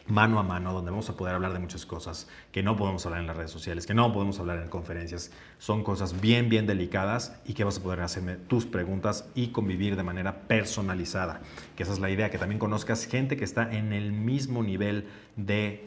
[0.09, 3.21] mano a mano, donde vamos a poder hablar de muchas cosas que no podemos hablar
[3.21, 5.31] en las redes sociales, que no podemos hablar en conferencias.
[5.59, 9.97] Son cosas bien, bien delicadas y que vas a poder hacerme tus preguntas y convivir
[9.97, 11.41] de manera personalizada.
[11.77, 15.09] Que esa es la idea, que también conozcas gente que está en el mismo nivel
[15.37, 15.87] de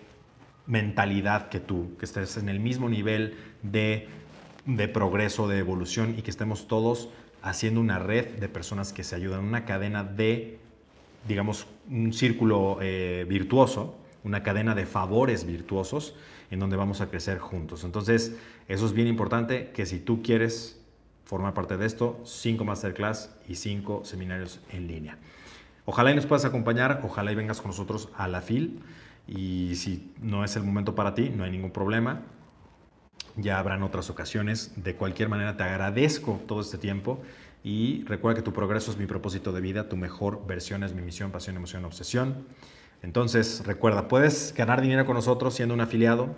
[0.68, 4.08] mentalidad que tú, que estés en el mismo nivel de,
[4.66, 7.10] de progreso, de evolución y que estemos todos
[7.42, 10.60] haciendo una red de personas que se ayudan, una cadena de,
[11.28, 16.16] digamos, un círculo eh, virtuoso una cadena de favores virtuosos
[16.50, 17.84] en donde vamos a crecer juntos.
[17.84, 18.36] Entonces,
[18.68, 20.80] eso es bien importante que si tú quieres
[21.26, 25.18] formar parte de esto, cinco masterclass y cinco seminarios en línea.
[25.86, 28.82] Ojalá y nos puedas acompañar, ojalá y vengas con nosotros a la FIL
[29.28, 32.22] y si no es el momento para ti, no hay ningún problema.
[33.38, 34.74] Ya habrán otras ocasiones.
[34.76, 37.22] De cualquier manera, te agradezco todo este tiempo
[37.64, 41.02] y recuerda que tu progreso es mi propósito de vida, tu mejor versión es mi
[41.02, 42.46] misión, pasión, emoción, obsesión.
[43.02, 46.36] Entonces, recuerda, puedes ganar dinero con nosotros siendo un afiliado.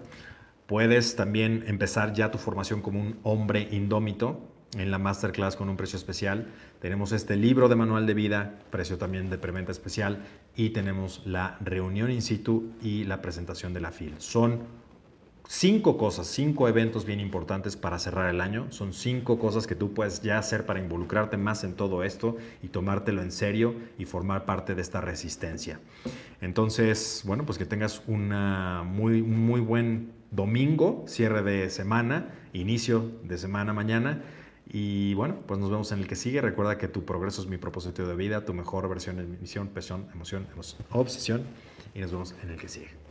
[0.66, 4.40] Puedes también empezar ya tu formación como un hombre indómito
[4.78, 6.48] en la masterclass con un precio especial.
[6.80, 10.24] Tenemos este libro de manual de vida, precio también de preventa especial.
[10.56, 14.16] Y tenemos la reunión in situ y la presentación de la FIL.
[14.20, 14.62] Son
[15.48, 18.72] cinco cosas, cinco eventos bien importantes para cerrar el año.
[18.72, 22.70] Son cinco cosas que tú puedes ya hacer para involucrarte más en todo esto y
[22.70, 25.80] tomártelo en serio y formar parte de esta resistencia.
[26.42, 33.38] Entonces, bueno, pues que tengas una muy, muy buen domingo, cierre de semana, inicio de
[33.38, 34.22] semana mañana.
[34.66, 36.42] Y bueno, pues nos vemos en el que sigue.
[36.42, 39.68] Recuerda que tu progreso es mi propósito de vida, tu mejor versión es mi misión,
[39.68, 40.48] pasión, emoción,
[40.92, 41.44] obsesión.
[41.94, 43.03] Y nos vemos en el que sigue.